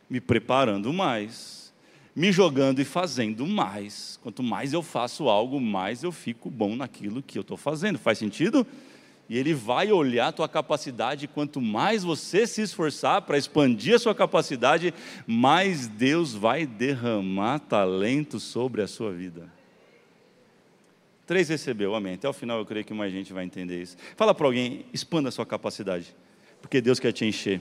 me 0.09 0.20
preparando 0.20 0.92
mais 0.92 1.58
me 2.18 2.33
jogando 2.33 2.81
e 2.81 2.85
fazendo 2.85 3.46
mais. 3.46 4.18
Quanto 4.20 4.42
mais 4.42 4.72
eu 4.72 4.83
faço 4.83 5.28
algo, 5.28 5.61
mais 5.61 6.02
eu 6.02 6.11
fico 6.11 6.50
bom 6.50 6.74
naquilo 6.74 7.22
que 7.22 7.38
eu 7.38 7.42
estou 7.42 7.57
fazendo. 7.57 7.96
Faz 7.96 8.18
sentido? 8.18 8.66
E 9.28 9.38
ele 9.38 9.54
vai 9.54 9.92
olhar 9.92 10.26
a 10.26 10.33
tua 10.33 10.48
capacidade, 10.48 11.28
quanto 11.28 11.61
mais 11.61 12.02
você 12.02 12.44
se 12.44 12.61
esforçar 12.61 13.22
para 13.22 13.38
expandir 13.38 13.94
a 13.94 14.00
sua 14.00 14.16
capacidade, 14.16 14.92
mais 15.28 15.87
Deus 15.87 16.35
vai 16.35 16.66
derramar 16.66 17.61
talento 17.61 18.40
sobre 18.40 18.83
a 18.83 18.88
sua 18.88 19.12
vida. 19.12 19.48
Três 21.24 21.48
recebeu, 21.48 21.94
amém. 21.94 22.14
Até 22.14 22.28
o 22.28 22.33
final 22.33 22.59
eu 22.59 22.66
creio 22.66 22.85
que 22.85 22.92
mais 22.92 23.12
gente 23.12 23.33
vai 23.33 23.44
entender 23.44 23.81
isso. 23.81 23.96
Fala 24.16 24.35
para 24.35 24.46
alguém, 24.46 24.87
expanda 24.92 25.28
a 25.28 25.33
sua 25.33 25.46
capacidade, 25.46 26.16
porque 26.61 26.81
Deus 26.81 26.98
quer 26.98 27.12
te 27.12 27.24
encher. 27.24 27.61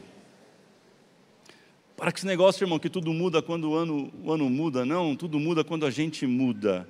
Para 1.97 2.11
que 2.11 2.19
esse 2.19 2.27
negócio, 2.27 2.63
irmão, 2.63 2.77
que 2.77 2.91
tudo 2.91 3.11
muda 3.11 3.41
quando 3.41 3.71
o 3.71 3.73
ano, 3.73 4.13
o 4.23 4.31
ano 4.31 4.47
muda, 4.51 4.85
não, 4.85 5.15
tudo 5.15 5.39
muda 5.39 5.63
quando 5.63 5.83
a 5.83 5.89
gente 5.89 6.27
muda. 6.27 6.87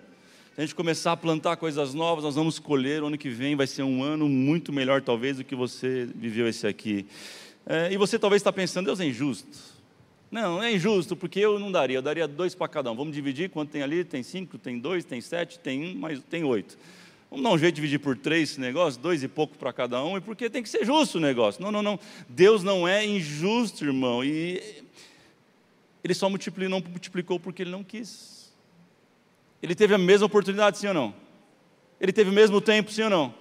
Se 0.54 0.60
a 0.60 0.66
gente 0.66 0.76
começar 0.76 1.14
a 1.14 1.18
plantar 1.18 1.56
coisas 1.56 1.94
novas, 1.94 2.26
nós 2.26 2.36
vamos 2.36 2.60
colher, 2.60 3.02
o 3.02 3.08
ano 3.08 3.18
que 3.18 3.30
vem 3.30 3.56
vai 3.56 3.66
ser 3.66 3.84
um 3.84 4.04
ano 4.04 4.28
muito 4.28 4.74
melhor, 4.74 5.02
talvez, 5.02 5.38
do 5.38 5.46
que 5.46 5.56
você 5.56 6.10
viveu 6.14 6.46
esse 6.46 6.68
aqui. 6.68 7.06
É, 7.66 7.90
e 7.90 7.96
você 7.96 8.20
talvez 8.20 8.42
está 8.42 8.52
pensando, 8.52 8.88
Deus 8.88 9.00
é 9.00 9.06
injusto. 9.06 9.48
Não, 10.30 10.62
é 10.62 10.74
injusto, 10.74 11.16
porque 11.16 11.40
eu 11.40 11.58
não 11.58 11.72
daria, 11.72 12.00
eu 12.00 12.02
daria 12.02 12.28
dois 12.28 12.54
para 12.54 12.68
cada 12.68 12.92
um. 12.92 12.96
Vamos 12.96 13.16
dividir, 13.16 13.50
quanto 13.50 13.70
tem 13.70 13.84
ali? 13.84 14.04
Tem 14.04 14.22
cinco, 14.22 14.58
tem 14.58 14.78
dois, 14.78 15.06
tem 15.06 15.22
sete, 15.22 15.58
tem 15.58 15.86
um, 15.86 15.96
mas 15.98 16.22
tem 16.30 16.44
oito. 16.44 16.78
Vamos 17.32 17.46
dar 17.46 17.52
um 17.52 17.58
jeito 17.58 17.76
de 17.76 17.82
dividir 17.82 18.00
por 18.00 18.18
três 18.18 18.52
esse 18.52 18.60
negócio, 18.60 19.00
dois 19.00 19.24
e 19.24 19.30
pouco 19.30 19.58
para 19.58 19.72
cada 19.72 20.04
um, 20.04 20.18
e 20.18 20.22
porque 20.22 20.50
tem 20.50 20.62
que 20.62 20.68
ser 20.68 20.86
justo 20.86 21.18
o 21.18 21.22
negócio. 21.22 21.62
Não, 21.62 21.72
não, 21.72 21.82
não. 21.82 21.98
Deus 22.28 22.62
não 22.62 22.86
é 22.86 23.06
injusto, 23.06 23.86
irmão. 23.86 24.22
E 24.22 24.86
ele 26.04 26.14
só 26.14 26.30
multiplicou, 26.30 26.70
não 26.70 26.90
multiplicou 26.90 27.40
porque 27.40 27.64
ele 27.64 27.72
não 27.72 27.84
quis. 27.84 28.54
Ele 29.62 29.76
teve 29.76 29.94
a 29.94 29.98
mesma 29.98 30.28
oportunidade, 30.28 30.78
sim 30.78 30.88
ou 30.88 30.94
não? 30.94 31.14
Ele 32.00 32.12
teve 32.12 32.30
o 32.30 32.34
mesmo 32.34 32.62
tempo, 32.62 32.92
sim 32.92 33.04
ou 33.04 33.10
não? 33.10 33.34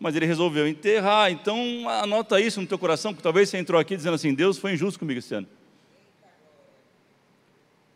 Mas 0.00 0.16
ele 0.16 0.26
resolveu 0.26 0.66
enterrar. 0.66 1.30
Então, 1.30 1.88
anota 1.88 2.40
isso 2.40 2.60
no 2.60 2.66
teu 2.66 2.78
coração, 2.78 3.12
porque 3.12 3.22
talvez 3.22 3.48
você 3.48 3.58
entrou 3.58 3.80
aqui 3.80 3.96
dizendo 3.96 4.14
assim: 4.14 4.32
Deus 4.32 4.58
foi 4.58 4.72
injusto 4.72 4.98
comigo 4.98 5.18
esse 5.18 5.34
ano. 5.34 5.46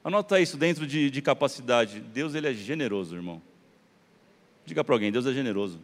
Anota 0.04 0.40
isso 0.40 0.56
dentro 0.56 0.86
de, 0.86 1.08
de 1.10 1.22
capacidade. 1.22 2.00
Deus 2.00 2.34
ele 2.34 2.48
é 2.48 2.52
generoso, 2.52 3.14
irmão. 3.14 3.40
Diga 4.66 4.84
para 4.84 4.94
alguém: 4.94 5.12
Deus 5.12 5.26
é 5.26 5.32
generoso. 5.32 5.80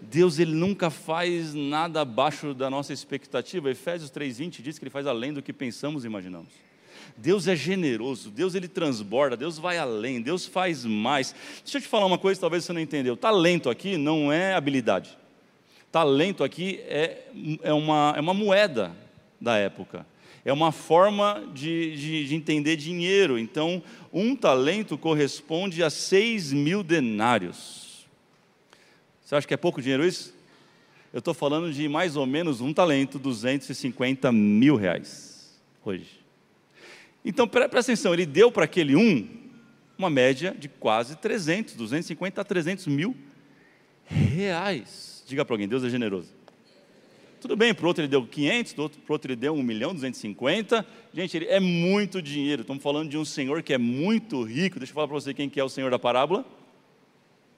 Deus 0.00 0.38
ele 0.38 0.54
nunca 0.54 0.90
faz 0.90 1.54
nada 1.54 2.02
abaixo 2.02 2.52
da 2.52 2.68
nossa 2.68 2.92
expectativa. 2.92 3.70
Efésios 3.70 4.10
3:20 4.10 4.62
diz 4.62 4.78
que 4.78 4.84
ele 4.84 4.90
faz 4.90 5.06
além 5.06 5.32
do 5.32 5.42
que 5.42 5.52
pensamos 5.52 6.04
e 6.04 6.06
imaginamos. 6.06 6.65
Deus 7.16 7.48
é 7.48 7.56
generoso, 7.56 8.30
Deus 8.30 8.54
ele 8.54 8.68
transborda, 8.68 9.36
Deus 9.36 9.58
vai 9.58 9.78
além, 9.78 10.20
Deus 10.20 10.46
faz 10.46 10.84
mais. 10.84 11.34
Deixa 11.62 11.78
eu 11.78 11.82
te 11.82 11.88
falar 11.88 12.06
uma 12.06 12.18
coisa, 12.18 12.40
talvez 12.40 12.64
você 12.64 12.72
não 12.72 12.80
entendeu. 12.80 13.16
Talento 13.16 13.70
aqui 13.70 13.96
não 13.96 14.30
é 14.30 14.54
habilidade. 14.54 15.16
Talento 15.90 16.44
aqui 16.44 16.80
é, 16.86 17.24
é, 17.62 17.72
uma, 17.72 18.12
é 18.16 18.20
uma 18.20 18.34
moeda 18.34 18.94
da 19.40 19.56
época. 19.56 20.06
É 20.44 20.52
uma 20.52 20.70
forma 20.70 21.42
de, 21.54 21.96
de, 21.96 22.28
de 22.28 22.34
entender 22.34 22.76
dinheiro. 22.76 23.38
Então, 23.38 23.82
um 24.12 24.36
talento 24.36 24.98
corresponde 24.98 25.82
a 25.82 25.90
6 25.90 26.52
mil 26.52 26.82
denários. 26.82 28.06
Você 29.24 29.34
acha 29.34 29.48
que 29.48 29.54
é 29.54 29.56
pouco 29.56 29.80
dinheiro 29.80 30.06
isso? 30.06 30.34
Eu 31.12 31.20
estou 31.20 31.32
falando 31.32 31.72
de 31.72 31.88
mais 31.88 32.14
ou 32.14 32.26
menos 32.26 32.60
um 32.60 32.72
talento, 32.72 33.18
250 33.18 34.30
mil 34.30 34.76
reais 34.76 35.58
hoje. 35.84 36.25
Então, 37.28 37.48
presta 37.48 37.80
atenção, 37.80 38.14
ele 38.14 38.24
deu 38.24 38.52
para 38.52 38.66
aquele 38.66 38.94
um 38.94 39.28
uma 39.98 40.08
média 40.08 40.54
de 40.56 40.68
quase 40.68 41.16
300, 41.16 41.74
250 41.74 42.40
a 42.40 42.44
300 42.44 42.86
mil 42.86 43.16
reais. 44.04 45.24
Diga 45.26 45.44
para 45.44 45.54
alguém, 45.54 45.66
Deus 45.66 45.82
é 45.82 45.88
generoso. 45.88 46.32
Tudo 47.40 47.56
bem, 47.56 47.74
para 47.74 47.84
o 47.84 47.88
outro 47.88 48.02
ele 48.02 48.08
deu 48.08 48.24
500, 48.24 48.72
para 48.72 48.80
o 48.80 48.82
outro, 48.84 49.00
outro 49.08 49.32
ele 49.32 49.36
deu 49.36 49.54
1 49.54 49.62
milhão, 49.62 49.92
250. 49.92 50.86
Gente, 51.12 51.36
ele 51.36 51.46
é 51.46 51.58
muito 51.58 52.22
dinheiro. 52.22 52.62
Estamos 52.62 52.82
falando 52.82 53.10
de 53.10 53.18
um 53.18 53.24
senhor 53.24 53.60
que 53.60 53.74
é 53.74 53.78
muito 53.78 54.44
rico. 54.44 54.78
Deixa 54.78 54.92
eu 54.92 54.94
falar 54.94 55.08
para 55.08 55.14
você 55.14 55.34
quem 55.34 55.48
que 55.48 55.58
é 55.58 55.64
o 55.64 55.68
senhor 55.68 55.90
da 55.90 55.98
parábola. 55.98 56.44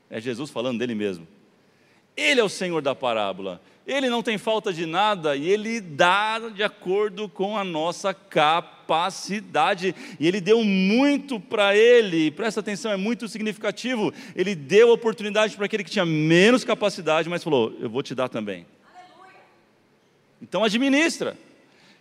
É 0.08 0.18
Jesus 0.18 0.50
falando 0.50 0.78
dele 0.78 0.94
mesmo. 0.94 1.28
Ele 2.16 2.40
é 2.40 2.44
o 2.44 2.48
senhor 2.48 2.80
da 2.80 2.94
parábola. 2.94 3.60
Ele 3.86 4.08
não 4.08 4.22
tem 4.22 4.38
falta 4.38 4.72
de 4.72 4.86
nada 4.86 5.36
e 5.36 5.48
ele 5.48 5.80
dá 5.80 6.38
de 6.38 6.62
acordo 6.62 7.28
com 7.28 7.56
a 7.56 7.64
nossa 7.64 8.14
capacidade. 8.88 9.94
E 10.18 10.26
ele 10.26 10.40
deu 10.40 10.64
muito 10.64 11.38
para 11.38 11.76
ele, 11.76 12.30
presta 12.30 12.60
atenção, 12.60 12.90
é 12.90 12.96
muito 12.96 13.28
significativo. 13.28 14.12
Ele 14.34 14.54
deu 14.54 14.90
oportunidade 14.90 15.54
para 15.54 15.66
aquele 15.66 15.84
que 15.84 15.90
tinha 15.90 16.06
menos 16.06 16.64
capacidade, 16.64 17.28
mas 17.28 17.44
falou: 17.44 17.76
Eu 17.78 17.90
vou 17.90 18.02
te 18.02 18.14
dar 18.14 18.30
também. 18.30 18.66
Aleluia. 18.82 19.36
Então 20.40 20.64
administra, 20.64 21.36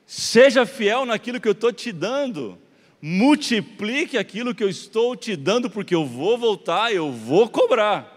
seja 0.06 0.65
fiel 0.65 1.06
naquilo 1.06 1.41
que 1.41 1.47
eu 1.47 1.52
estou 1.52 1.73
te 1.73 1.91
dando 1.91 2.58
multiplique 3.00 4.17
aquilo 4.17 4.56
que 4.56 4.63
eu 4.63 4.69
estou 4.69 5.15
te 5.15 5.36
dando, 5.36 5.69
porque 5.69 5.93
eu 5.93 6.04
vou 6.04 6.36
voltar, 6.36 6.91
eu 6.91 7.12
vou 7.12 7.47
cobrar. 7.47 8.12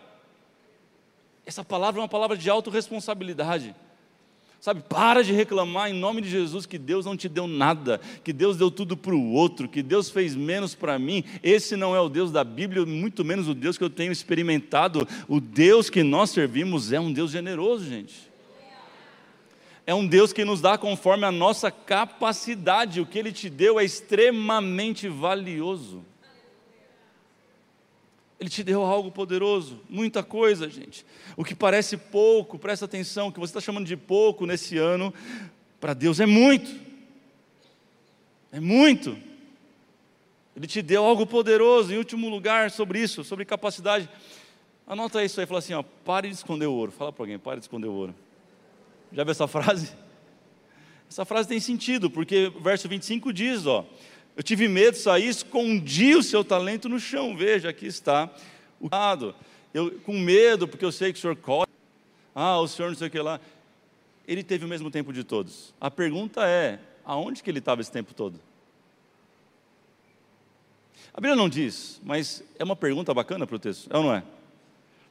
Essa 1.44 1.62
palavra 1.62 2.00
é 2.00 2.02
uma 2.02 2.09
palavra 2.09 2.35
de 2.35 2.48
autorresponsabilidade. 2.48 3.76
Sabe, 4.61 4.83
para 4.87 5.25
de 5.25 5.33
reclamar 5.33 5.90
em 5.90 5.94
nome 5.94 6.20
de 6.20 6.29
Jesus 6.29 6.66
que 6.66 6.77
Deus 6.77 7.07
não 7.07 7.16
te 7.16 7.31
deu 7.31 7.46
nada, 7.46 7.99
que 8.23 8.31
Deus 8.31 8.59
deu 8.59 8.70
tudo 8.70 8.94
para 8.94 9.14
o 9.14 9.33
outro, 9.33 9.66
que 9.66 9.83
Deus 9.83 10.11
fez 10.11 10.37
menos 10.37 10.75
para 10.75 10.99
mim. 10.99 11.25
Esse 11.42 11.77
não 11.77 11.96
é 11.96 12.01
o 12.01 12.11
Deus 12.11 12.31
da 12.31 12.44
Bíblia, 12.44 12.85
muito 12.85 13.25
menos 13.25 13.49
o 13.49 13.55
Deus 13.55 13.79
que 13.79 13.85
eu 13.85 13.88
tenho 13.88 14.12
experimentado. 14.12 15.09
O 15.27 15.40
Deus 15.40 15.88
que 15.88 16.03
nós 16.03 16.29
servimos 16.29 16.92
é 16.92 17.01
um 17.01 17.11
Deus 17.11 17.31
generoso, 17.31 17.87
gente. 17.87 18.29
É 19.87 19.94
um 19.94 20.07
Deus 20.07 20.31
que 20.31 20.44
nos 20.44 20.61
dá 20.61 20.77
conforme 20.77 21.25
a 21.25 21.33
nossa 21.33 21.70
capacidade. 21.70 23.01
O 23.01 23.07
que 23.07 23.18
Ele 23.18 23.33
te 23.33 23.49
deu 23.49 23.81
é 23.81 23.85
extremamente 23.85 25.09
valioso. 25.09 26.05
Ele 28.40 28.48
te 28.48 28.64
deu 28.64 28.83
algo 28.83 29.12
poderoso, 29.12 29.83
muita 29.87 30.22
coisa, 30.22 30.66
gente. 30.70 31.05
O 31.37 31.44
que 31.44 31.55
parece 31.55 31.98
pouco, 31.98 32.59
presta 32.59 32.87
atenção, 32.87 33.29
o 33.29 33.33
que 33.33 33.38
você 33.38 33.50
está 33.50 33.61
chamando 33.61 33.87
de 33.87 33.98
pouco 33.98 34.46
nesse 34.46 34.79
ano, 34.79 35.12
para 35.79 35.92
Deus 35.92 36.20
é 36.20 36.26
muito. 36.26 36.74
É 38.50 38.59
muito. 38.59 39.14
Ele 40.57 40.66
te 40.66 40.81
deu 40.81 41.05
algo 41.05 41.26
poderoso. 41.26 41.92
Em 41.92 41.98
último 41.98 42.31
lugar, 42.31 42.70
sobre 42.70 43.00
isso, 43.00 43.22
sobre 43.22 43.44
capacidade. 43.44 44.09
Anota 44.87 45.22
isso 45.22 45.38
aí, 45.38 45.46
fala 45.46 45.59
assim: 45.59 45.74
ó, 45.74 45.83
pare 45.83 46.29
de 46.29 46.35
esconder 46.35 46.66
o 46.66 46.72
ouro. 46.72 46.90
Fala 46.90 47.12
para 47.12 47.22
alguém, 47.22 47.38
pare 47.38 47.61
de 47.61 47.64
esconder 47.64 47.88
o 47.88 47.92
ouro. 47.92 48.14
Já 49.12 49.22
viu 49.22 49.33
essa 49.33 49.46
frase? 49.48 49.92
Essa 51.11 51.26
frase 51.26 51.46
tem 51.46 51.61
sentido, 51.61 52.11
porque 52.11 52.46
o 52.57 52.61
verso 52.61 52.88
25 52.88 53.33
diz: 53.35 53.66
ó, 53.66 53.85
eu 54.37 54.43
tive 54.43 54.69
medo, 54.69 54.97
saí, 54.97 55.29
escondi 55.29 56.14
o 56.14 56.23
seu 56.23 56.45
talento 56.45 56.88
no 56.88 56.99
chão. 56.99 57.37
Veja, 57.37 57.69
aqui 57.69 57.87
está 57.87 58.31
o 58.81 58.88
lado. 58.90 59.35
Eu 59.73 60.01
com 60.01 60.19
medo, 60.19 60.66
porque 60.66 60.85
eu 60.85 60.93
sei 60.93 61.12
que 61.12 61.19
o 61.19 61.23
senhor 61.23 61.37
corre. 61.37 61.69
Ah, 62.35 62.59
o 62.59 62.69
senhor 62.69 62.88
não 62.88 62.97
sei 62.97 63.09
o 63.09 63.11
que 63.11 63.21
lá. 63.21 63.40
Ele 64.27 64.43
teve 64.43 64.64
o 64.64 64.69
mesmo 64.69 64.90
tempo 64.90 65.12
de 65.12 65.25
todos. 65.25 65.75
A 65.81 65.90
pergunta 65.90 66.47
é: 66.47 66.79
aonde 67.05 67.43
que 67.43 67.51
ele 67.51 67.59
estava 67.59 67.81
esse 67.81 67.93
tempo 67.93 68.14
todo? 68.14 68.40
A 71.12 71.21
Bíblia 71.21 71.35
não 71.35 71.49
diz, 71.49 72.01
mas 72.05 72.43
é 72.59 72.62
uma 72.62 72.77
pergunta 72.77 73.12
bacana 73.12 73.47
para 73.47 73.57
o 73.57 73.59
texto, 73.59 73.93
é 73.93 73.97
ou 73.97 74.05
não 74.05 74.14
é? 74.14 74.23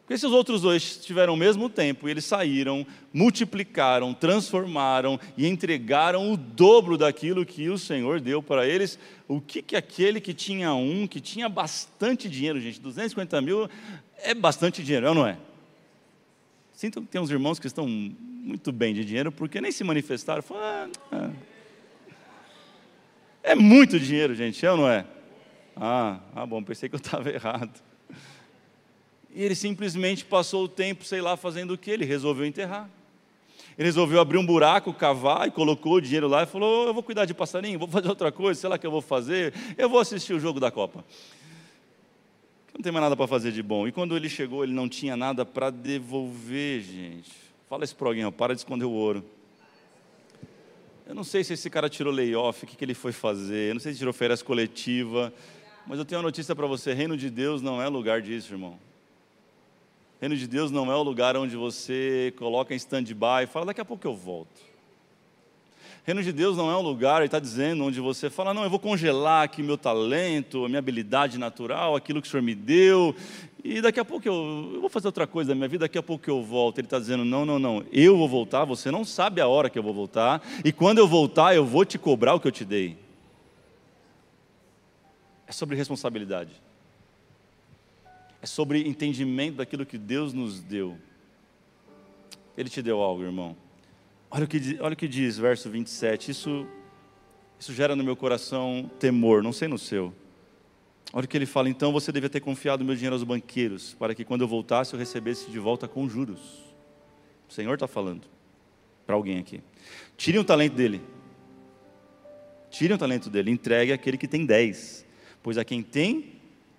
Os 0.10 0.24
outros 0.24 0.62
dois 0.62 0.98
tiveram 0.98 1.36
o 1.36 1.38
mesmo 1.38 1.70
tempo 1.70 2.08
e 2.08 2.12
eles 2.12 2.26
saíram, 2.26 2.86
multiplicaram, 3.14 4.14
transformaram 4.14 5.20
e 5.38 5.48
entregaram 5.48 6.34
o 6.34 6.38
dobro 6.38 6.98
daquilo 6.98 7.46
que 7.46 7.70
o 7.70 7.78
Senhor 7.78 8.20
deu 8.20 8.42
para 8.42 8.68
eles, 8.68 8.98
o 9.28 9.40
que, 9.40 9.62
que 9.62 9.76
aquele 9.76 10.20
que 10.20 10.34
tinha 10.34 10.74
um, 10.74 11.06
que 11.08 11.22
tinha 11.22 11.48
bastante 11.48 12.28
dinheiro, 12.28 12.60
gente, 12.60 12.82
250 12.82 13.40
mil 13.42 13.70
é 14.18 14.34
bastante 14.34 14.84
dinheiro, 14.84 15.06
é 15.06 15.10
ou 15.10 15.16
não 15.16 15.28
é? 15.28 15.38
Sinto 16.74 17.02
que 17.02 17.08
tem 17.08 17.22
uns 17.22 17.30
irmãos 17.30 17.60
que 17.60 17.68
estão 17.68 17.88
muito 17.88 18.72
bem 18.72 18.94
de 18.94 19.06
dinheiro 19.06 19.32
porque 19.32 19.62
nem 19.62 19.72
se 19.72 19.84
manifestaram. 19.84 20.42
Falaram, 20.42 20.92
ah, 21.12 21.30
é 23.44 23.54
muito 23.54 24.00
dinheiro, 24.00 24.34
gente, 24.34 24.66
é 24.66 24.72
ou 24.72 24.78
não 24.78 24.90
é? 24.90 25.06
Ah, 25.76 26.20
ah 26.36 26.46
bom, 26.46 26.64
pensei 26.64 26.90
que 26.90 26.96
eu 26.96 27.00
estava 27.00 27.30
errado. 27.32 27.89
E 29.34 29.44
ele 29.44 29.56
simplesmente 29.56 30.26
passou 30.26 30.64
o 30.64 30.68
tempo, 30.68 31.04
sei 31.04 31.22
lá, 31.22 31.38
fazendo 31.38 31.74
o 31.74 31.78
que? 31.78 31.92
Ele 31.92 32.06
resolveu 32.06 32.46
enterrar. 32.46 32.90
Ele 33.78 33.88
resolveu 33.88 34.20
abrir 34.20 34.38
um 34.38 34.46
buraco, 34.46 34.94
cavar 34.94 35.48
e 35.48 35.52
colocou 35.52 35.94
o 35.94 36.02
dinheiro 36.02 36.28
lá 36.28 36.44
e 36.44 36.46
falou: 36.46 36.88
Eu 36.88 36.94
vou 36.94 37.02
cuidar 37.02 37.26
de 37.26 37.34
passarinho, 37.34 37.80
vou 37.80 37.88
fazer 37.88 38.10
outra 38.10 38.32
coisa, 38.32 38.60
sei 38.60 38.70
lá 38.70 38.76
o 38.76 38.80
que 38.80 38.86
eu 38.86 38.92
vou 38.92 39.02
fazer, 39.02 39.54
eu 39.78 39.88
vou 39.88 40.00
assistir 40.00 40.34
o 40.34 40.40
jogo 40.40 40.60
da 40.60 40.70
Copa. 40.70 41.06
Não 42.74 42.82
tem 42.82 42.92
mais 42.92 43.04
nada 43.04 43.16
para 43.16 43.28
fazer 43.28 43.52
de 43.52 43.64
bom. 43.64 43.88
E 43.88 43.92
quando 43.92 44.16
ele 44.16 44.30
chegou, 44.30 44.64
ele 44.64 44.74
não 44.74 44.90
tinha 44.90 45.16
nada 45.16 45.46
para 45.46 45.70
devolver, 45.70 46.82
gente. 46.82 47.32
Fala 47.70 47.86
para 47.88 48.08
alguém, 48.08 48.32
para 48.32 48.54
de 48.54 48.62
esconder 48.62 48.86
o 48.86 48.92
ouro. 48.92 49.24
Eu 51.06 51.16
não 51.16 51.24
sei 51.24 51.44
se 51.44 51.54
esse 51.54 51.70
cara 51.70 51.90
tirou 51.90 52.14
layoff, 52.14 52.64
o 52.64 52.68
que, 52.68 52.76
que 52.76 52.86
ele 52.86 52.94
foi 52.94 53.12
fazer, 53.12 53.70
eu 53.70 53.76
não 53.76 53.82
sei 53.82 53.94
se 53.94 54.00
tirou 54.00 54.14
férias 54.14 54.42
coletiva, 54.42 55.34
mas 55.88 55.98
eu 56.00 56.06
tenho 56.06 56.20
uma 56.20 56.28
notícia 56.28 56.56
para 56.56 56.68
você: 56.68 56.94
reino 56.94 57.16
de 57.16 57.30
Deus 57.30 57.62
não 57.62 57.82
é 57.82 57.88
lugar 57.88 58.22
disso, 58.22 58.54
irmão. 58.54 58.78
Reino 60.20 60.36
de 60.36 60.48
Deus 60.48 60.70
não 60.70 60.92
é 60.92 60.96
o 60.96 61.02
lugar 61.02 61.38
onde 61.38 61.56
você 61.56 62.34
coloca 62.38 62.74
em 62.74 62.78
stand-by 62.78 63.44
e 63.44 63.48
fala, 63.48 63.68
daqui 63.68 63.80
a 63.80 63.86
pouco 63.86 64.06
eu 64.06 64.14
volto. 64.14 64.70
Reino 66.04 66.22
de 66.22 66.34
Deus 66.34 66.58
não 66.58 66.70
é 66.70 66.76
um 66.76 66.82
lugar, 66.82 67.18
ele 67.18 67.28
está 67.28 67.40
dizendo, 67.40 67.86
onde 67.86 68.02
você 68.02 68.30
fala, 68.30 68.54
não, 68.54 68.64
eu 68.64 68.70
vou 68.70 68.80
congelar 68.80 69.44
aqui 69.44 69.64
meu 69.64 69.78
talento, 69.78 70.68
minha 70.68 70.80
habilidade 70.80 71.38
natural, 71.38 71.96
aquilo 71.96 72.22
que 72.22 72.28
o 72.28 72.32
Senhor 72.32 72.44
me 72.44 72.54
deu, 72.54 73.16
e 73.64 73.80
daqui 73.80 74.00
a 74.00 74.04
pouco 74.04 74.28
eu, 74.28 74.72
eu 74.74 74.82
vou 74.82 74.90
fazer 74.90 75.08
outra 75.08 75.26
coisa 75.26 75.50
da 75.50 75.56
minha 75.56 75.70
vida, 75.70 75.86
daqui 75.86 75.98
a 75.98 76.04
pouco 76.04 76.30
eu 76.30 76.44
volto. 76.44 76.80
Ele 76.80 76.88
está 76.88 77.00
dizendo, 77.00 77.24
não, 77.24 77.46
não, 77.46 77.60
não, 77.60 77.86
eu 77.92 78.18
vou 78.18 78.28
voltar, 78.28 78.66
você 78.66 78.92
não 78.92 79.06
sabe 79.06 79.40
a 79.40 79.48
hora 79.48 79.70
que 79.70 79.80
eu 79.80 79.84
vou 79.84 79.94
voltar, 79.94 80.42
e 80.66 80.72
quando 80.74 80.98
eu 80.98 81.08
voltar, 81.08 81.56
eu 81.56 81.66
vou 81.66 81.86
te 81.86 81.98
cobrar 81.98 82.34
o 82.34 82.40
que 82.42 82.48
eu 82.48 82.52
te 82.52 82.66
dei. 82.66 82.98
É 85.48 85.52
sobre 85.54 85.78
responsabilidade 85.78 86.69
é 88.42 88.46
sobre 88.46 88.88
entendimento 88.88 89.58
daquilo 89.58 89.86
que 89.86 89.98
Deus 89.98 90.34
nos 90.34 90.62
deu. 90.62 90.98
Ele 92.58 92.70
te 92.70 92.82
deu 92.82 93.02
algo, 93.02 93.24
irmão. 93.24 93.56
Olha 94.32 94.46
o 94.46 94.48
que, 94.48 94.78
olha 94.80 94.94
o 94.94 94.98
que 94.98 95.08
diz, 95.08 95.38
verso 95.38 95.70
27. 95.70 96.32
Isso, 96.32 96.68
isso 97.60 97.74
gera 97.74 97.96
no 97.96 98.04
meu 98.04 98.16
coração 98.16 98.90
temor, 99.00 99.44
não 99.44 99.52
sei 99.52 99.68
no 99.68 99.78
seu. 99.78 100.14
Olha 101.12 101.26
o 101.26 101.28
que 101.28 101.36
ele 101.36 101.46
fala, 101.46 101.70
então 101.70 101.92
você 101.92 102.12
devia 102.12 102.30
ter 102.30 102.40
confiado 102.40 102.86
meu 102.86 102.96
dinheiro 102.96 103.16
aos 103.16 103.24
banqueiros, 103.24 103.96
para 103.96 104.14
que 104.14 104.24
quando 104.24 104.42
eu 104.42 104.48
voltasse 104.48 104.94
eu 104.94 105.00
recebesse 105.00 105.50
de 105.50 105.58
volta 105.58 105.88
com 105.88 106.08
juros. 106.08 106.40
O 107.50 107.54
Senhor 107.54 107.74
está 107.74 107.88
falando 107.88 108.28
para 109.08 109.16
alguém 109.16 109.40
aqui. 109.40 109.62
Tirem 110.16 110.40
o 110.40 110.44
talento 110.44 110.76
dele. 110.76 111.02
Tirem 112.70 112.96
o 112.96 113.00
talento 113.00 113.30
dele, 113.30 113.50
entregue 113.50 113.92
aquele 113.92 114.18
que 114.18 114.28
tem 114.28 114.46
dez. 114.46 115.04
Pois 115.42 115.58
a 115.58 115.66
quem 115.66 115.82
tem, 115.82 116.36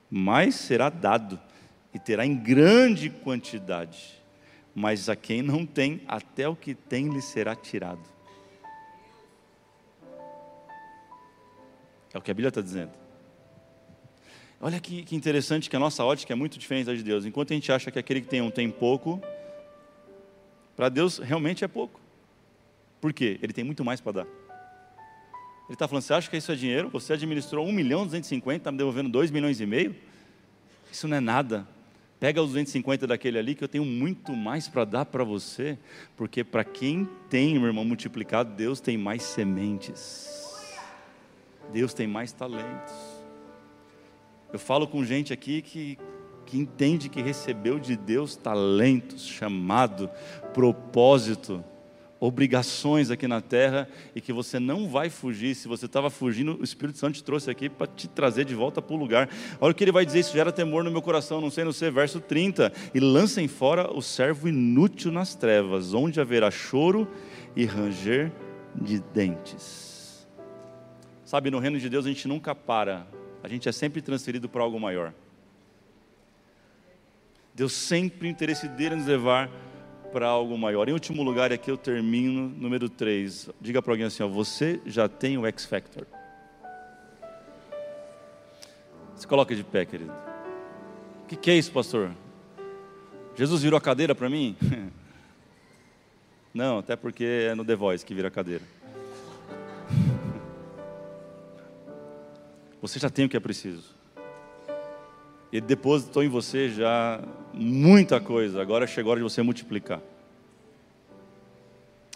mais 0.09 0.55
será 0.55 0.89
dado 0.89 1.41
e 1.93 1.99
terá 1.99 2.25
em 2.25 2.37
grande 2.37 3.11
quantidade, 3.11 4.21
mas 4.75 5.09
a 5.09 5.17
quem 5.17 5.43
não 5.43 5.67
tem, 5.67 6.03
até 6.07 6.49
o 6.49 6.55
que 6.55 6.75
tem 6.75 7.09
lhe 7.09 7.21
será 7.21 7.55
tirado. 7.55 8.03
É 12.13 12.19
o 12.19 12.23
que 12.23 12.31
a 12.31 12.35
Bíblia 12.35 12.49
está 12.49 12.61
dizendo. 12.61 12.93
Olha 14.61 14.79
que, 14.79 15.03
que, 15.05 15.17
interessante 15.17 15.71
que 15.71 15.77
a 15.77 15.79
nossa 15.79 16.05
ótica 16.05 16.33
é 16.33 16.37
muito 16.37 16.59
diferente 16.59 16.87
da 16.87 16.95
de 16.95 17.03
Deus. 17.03 17.25
Enquanto 17.25 17.53
a 17.53 17.55
gente 17.55 17.73
acha 17.73 17.91
que 17.91 17.99
aquele 17.99 18.21
que 18.21 18.29
tem 18.29 18.43
um 18.43 18.51
tem 18.51 18.71
pouco, 18.71 19.21
para 20.77 20.89
Deus 20.89 21.19
realmente 21.19 21.65
é 21.65 21.69
pouco. 21.69 22.01
Por 23.01 23.13
quê? 23.13 23.39
Ele 23.43 23.53
tem 23.53 23.65
muito 23.65 23.85
mais 23.85 24.01
para 24.01 24.13
dar. 24.13 24.27
Ele 25.67 25.75
está 25.75 25.89
falando, 25.89 26.03
você 26.03 26.13
acha 26.13 26.29
que 26.29 26.37
isso 26.37 26.51
é 26.53 26.55
dinheiro? 26.57 26.91
Você 26.91 27.13
administrou 27.13 27.67
1 27.67 27.73
milhão 27.73 28.05
250, 28.05 28.57
está 28.57 28.73
me 28.73 28.79
devolvendo 28.79 29.09
2 29.09 29.31
milhões 29.31 29.61
e 29.61 29.67
meio? 29.67 29.97
Isso 30.93 31.09
não 31.09 31.17
é 31.17 31.21
nada 31.21 31.67
Pega 32.21 32.43
os 32.43 32.49
250 32.49 33.07
daquele 33.07 33.39
ali 33.39 33.55
que 33.55 33.65
eu 33.65 33.69
tenho 33.69 33.85
muito 33.85 34.37
mais 34.37 34.69
para 34.69 34.85
dar 34.85 35.07
para 35.07 35.25
você, 35.25 35.79
porque 36.19 36.45
para 36.45 36.63
quem 36.63 37.09
tem, 37.31 37.59
meu 37.59 37.69
irmão, 37.69 37.83
multiplicado, 37.83 38.55
Deus 38.55 38.79
tem 38.79 38.99
mais 38.99 39.23
sementes. 39.23 40.29
Deus 41.73 41.95
tem 41.95 42.07
mais 42.07 42.31
talentos. 42.31 42.93
Eu 44.53 44.59
falo 44.59 44.87
com 44.87 45.03
gente 45.03 45.33
aqui 45.33 45.63
que, 45.63 45.99
que 46.45 46.59
entende 46.59 47.09
que 47.09 47.23
recebeu 47.23 47.79
de 47.79 47.97
Deus 47.97 48.37
talentos, 48.37 49.27
chamado, 49.27 50.11
propósito 50.53 51.65
obrigações 52.21 53.11
aqui 53.11 53.27
na 53.27 53.41
terra 53.41 53.89
e 54.15 54.21
que 54.21 54.33
você 54.33 54.61
não 54.61 54.87
vai 54.87 55.09
fugir. 55.09 55.55
Se 55.55 55.67
você 55.67 55.87
estava 55.87 56.11
fugindo, 56.11 56.59
o 56.61 56.63
Espírito 56.63 56.99
Santo 56.99 57.15
te 57.15 57.25
trouxe 57.25 57.51
aqui 57.51 57.71
para 57.71 57.87
te 57.87 58.07
trazer 58.07 58.45
de 58.45 58.55
volta 58.55 58.83
para 58.83 58.95
o 58.95 58.99
lugar. 58.99 59.31
Olha 59.59 59.73
o 59.73 59.75
que 59.75 59.83
ele 59.83 59.91
vai 59.91 60.05
dizer: 60.05 60.21
Isso 60.21 60.35
gera 60.35 60.53
temor 60.53 60.85
no 60.85 60.91
meu 60.91 61.01
coração, 61.01 61.41
não 61.41 61.51
sei 61.51 61.65
no 61.65 61.73
ser. 61.73 61.91
Verso 61.91 62.21
30: 62.21 62.71
E 62.95 63.01
lancem 63.01 63.49
fora 63.49 63.91
o 63.91 64.03
servo 64.03 64.49
inútil 64.49 65.11
nas 65.11 65.35
trevas, 65.35 65.95
onde 65.95 66.21
haverá 66.21 66.51
choro 66.51 67.09
e 67.57 67.65
ranger 67.65 68.31
de 68.75 69.01
dentes. 69.01 70.29
Sabe, 71.25 71.51
no 71.51 71.59
reino 71.59 71.79
de 71.79 71.89
Deus 71.89 72.05
a 72.05 72.09
gente 72.09 72.29
nunca 72.29 72.55
para, 72.55 73.07
a 73.43 73.49
gente 73.49 73.69
é 73.69 73.73
sempre 73.73 74.03
transferido 74.03 74.49
para 74.49 74.63
algo 74.63 74.79
maior. 74.79 75.15
Deus 77.55 77.73
sempre 77.73 78.27
o 78.27 78.31
interesse 78.31 78.69
dele 78.69 78.97
nos 78.97 79.07
levar 79.07 79.51
para 80.11 80.27
algo 80.27 80.57
maior. 80.59 80.89
Em 80.89 80.93
último 80.93 81.23
lugar, 81.23 81.53
aqui 81.53 81.71
eu 81.71 81.77
termino, 81.77 82.49
número 82.49 82.89
3. 82.89 83.51
Diga 83.61 83.81
para 83.81 83.93
alguém 83.93 84.07
assim: 84.07 84.23
ó, 84.23 84.29
você 84.29 84.81
já 84.85 85.09
tem 85.09 85.39
o 85.39 85.47
X 85.47 85.65
Factor. 85.65 86.07
Se 89.17 89.27
coloca 89.27 89.55
de 89.55 89.63
pé, 89.63 89.85
querido. 89.85 90.13
O 91.25 91.27
que, 91.29 91.37
que 91.37 91.51
é 91.51 91.55
isso, 91.55 91.71
pastor? 91.71 92.11
Jesus 93.37 93.63
virou 93.63 93.79
a 93.79 93.81
cadeira 93.81 94.15
para 94.15 94.29
mim? 94.29 94.57
Não, 96.53 96.79
até 96.79 96.97
porque 96.97 97.47
é 97.49 97.55
no 97.55 97.65
The 97.65 97.77
Voice 97.77 98.05
que 98.05 98.13
vira 98.13 98.29
a 98.29 98.31
cadeira. 98.31 98.65
Você 102.83 102.99
já 102.99 103.09
tem 103.09 103.27
o 103.27 103.29
que 103.29 103.37
é 103.37 103.41
preciso. 103.41 103.95
Ele 105.53 105.67
depositou 105.67 106.23
em 106.23 106.29
você 106.29 106.71
já 106.71 107.21
muita 107.53 108.21
coisa. 108.21 108.61
Agora 108.61 108.87
chegou 108.87 109.11
a 109.11 109.13
hora 109.13 109.21
de 109.21 109.25
você 109.25 109.43
multiplicar. 109.43 110.01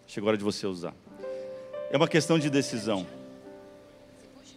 Chegou 0.07 0.29
a 0.29 0.31
hora 0.31 0.38
de 0.38 0.44
você 0.44 0.66
usar. 0.66 0.94
É 1.90 1.97
uma 1.97 2.09
questão 2.09 2.38
de 2.38 2.51
decisão. 2.51 3.07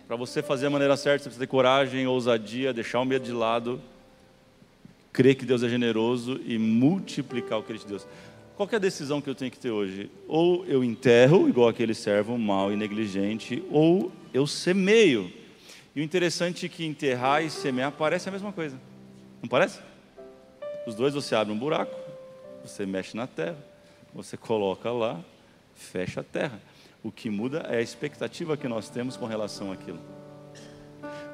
Para 0.07 0.15
você 0.15 0.41
fazer 0.41 0.67
a 0.67 0.69
maneira 0.69 0.95
certa, 0.95 1.23
você 1.23 1.29
precisa 1.29 1.45
ter 1.45 1.47
coragem, 1.47 2.07
ousadia, 2.07 2.73
deixar 2.73 3.01
o 3.01 3.05
medo 3.05 3.25
de 3.25 3.33
lado, 3.33 3.81
crer 5.11 5.35
que 5.35 5.45
Deus 5.45 5.63
é 5.63 5.69
generoso 5.69 6.39
e 6.45 6.57
multiplicar 6.57 7.59
o 7.59 7.63
que 7.63 7.71
Ele 7.73 7.79
te 7.79 7.87
deu. 7.87 7.99
qual 8.55 8.69
é 8.71 8.75
a 8.75 8.79
decisão 8.79 9.19
que 9.19 9.29
eu 9.29 9.35
tenho 9.35 9.51
que 9.51 9.59
ter 9.59 9.71
hoje? 9.71 10.09
Ou 10.27 10.65
eu 10.65 10.83
enterro, 10.83 11.49
igual 11.49 11.67
aquele 11.67 11.93
servo 11.93 12.37
mau 12.37 12.71
e 12.71 12.77
negligente, 12.77 13.63
ou 13.69 14.11
eu 14.33 14.47
semeio. 14.47 15.31
E 15.95 15.99
o 15.99 16.03
interessante 16.03 16.67
é 16.67 16.69
que 16.69 16.85
enterrar 16.85 17.43
e 17.43 17.49
semear 17.49 17.91
parece 17.91 18.29
a 18.29 18.31
mesma 18.31 18.53
coisa. 18.53 18.79
Não 19.41 19.49
parece? 19.49 19.79
Os 20.87 20.95
dois 20.95 21.13
você 21.13 21.35
abre 21.35 21.51
um 21.51 21.57
buraco, 21.57 21.93
você 22.63 22.85
mexe 22.85 23.17
na 23.17 23.27
terra, 23.27 23.57
você 24.13 24.37
coloca 24.37 24.89
lá, 24.89 25.19
fecha 25.75 26.21
a 26.21 26.23
terra. 26.23 26.61
O 27.03 27.11
que 27.11 27.29
muda 27.29 27.57
é 27.69 27.79
a 27.79 27.81
expectativa 27.81 28.55
que 28.55 28.69
nós 28.69 28.89
temos 28.89 29.17
com 29.17 29.25
relação 29.25 29.69
àquilo. 29.69 29.99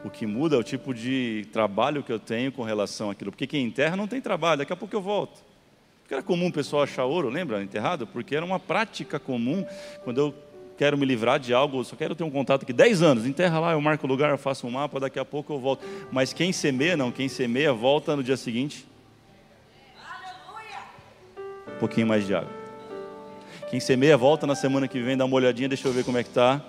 O 0.03 0.09
que 0.09 0.25
muda 0.25 0.55
é 0.55 0.59
o 0.59 0.63
tipo 0.63 0.91
de 0.91 1.47
trabalho 1.53 2.01
que 2.01 2.11
eu 2.11 2.17
tenho 2.17 2.51
com 2.51 2.63
relação 2.63 3.11
àquilo. 3.11 3.29
Porque 3.29 3.45
quem 3.45 3.63
enterra 3.63 3.95
não 3.95 4.07
tem 4.07 4.19
trabalho, 4.19 4.57
daqui 4.57 4.73
a 4.73 4.75
pouco 4.75 4.95
eu 4.95 5.01
volto. 5.03 5.43
Porque 6.01 6.15
era 6.15 6.23
comum 6.23 6.47
o 6.47 6.51
pessoal 6.51 6.81
achar 6.81 7.05
ouro, 7.05 7.29
lembra, 7.29 7.61
enterrado? 7.61 8.07
Porque 8.07 8.35
era 8.35 8.43
uma 8.43 8.59
prática 8.59 9.19
comum 9.19 9.63
quando 10.03 10.17
eu 10.17 10.35
quero 10.79 10.97
me 10.97 11.05
livrar 11.05 11.39
de 11.39 11.53
algo, 11.53 11.83
só 11.83 11.95
quero 11.95 12.15
ter 12.15 12.23
um 12.23 12.31
contato 12.31 12.63
aqui 12.63 12.73
10 12.73 13.03
anos, 13.03 13.25
enterra 13.27 13.59
lá, 13.59 13.71
eu 13.73 13.81
marco 13.81 14.07
o 14.07 14.09
lugar, 14.09 14.31
eu 14.31 14.37
faço 14.39 14.65
um 14.65 14.71
mapa, 14.71 14.99
daqui 14.99 15.19
a 15.19 15.23
pouco 15.23 15.53
eu 15.53 15.59
volto. 15.59 15.85
Mas 16.11 16.33
quem 16.33 16.51
semeia, 16.51 16.97
não, 16.97 17.11
quem 17.11 17.29
semeia 17.29 17.71
volta 17.71 18.15
no 18.15 18.23
dia 18.23 18.35
seguinte. 18.35 18.91
Pouquinho 21.83 22.07
mais 22.07 22.25
de 22.25 22.33
água. 22.33 22.49
Quem 23.69 23.77
semeia 23.77 24.15
volta 24.15 24.47
na 24.47 24.55
semana 24.55 24.87
que 24.87 25.01
vem, 25.01 25.17
dá 25.17 25.25
uma 25.25 25.35
olhadinha, 25.35 25.67
deixa 25.67 25.85
eu 25.85 25.91
ver 25.91 26.05
como 26.05 26.17
é 26.17 26.23
que 26.23 26.29
tá. 26.29 26.61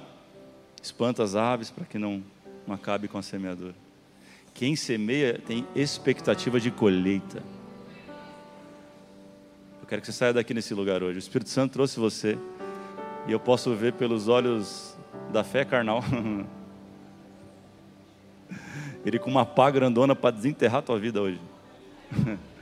Espanta 0.82 1.22
as 1.22 1.36
aves 1.36 1.70
para 1.70 1.84
que 1.84 1.98
não, 1.98 2.20
não 2.66 2.74
acabe 2.74 3.06
com 3.06 3.16
a 3.16 3.22
semeadura. 3.22 3.76
Quem 4.52 4.74
semeia 4.74 5.40
tem 5.46 5.64
expectativa 5.72 6.58
de 6.58 6.72
colheita. 6.72 7.44
Eu 9.80 9.86
quero 9.86 10.00
que 10.00 10.06
você 10.08 10.12
saia 10.12 10.32
daqui 10.32 10.52
nesse 10.52 10.74
lugar 10.74 11.00
hoje. 11.00 11.16
O 11.16 11.20
Espírito 11.20 11.48
Santo 11.48 11.74
trouxe 11.74 12.00
você 12.00 12.36
e 13.28 13.30
eu 13.30 13.38
posso 13.38 13.72
ver 13.72 13.92
pelos 13.92 14.26
olhos 14.26 14.96
da 15.32 15.44
fé 15.44 15.64
carnal. 15.64 16.02
Ele 19.06 19.20
com 19.20 19.30
uma 19.30 19.46
pá 19.46 19.70
grandona 19.70 20.16
para 20.16 20.34
desenterrar 20.34 20.80
a 20.80 20.82
tua 20.82 20.98
vida 20.98 21.22
hoje. 21.22 21.40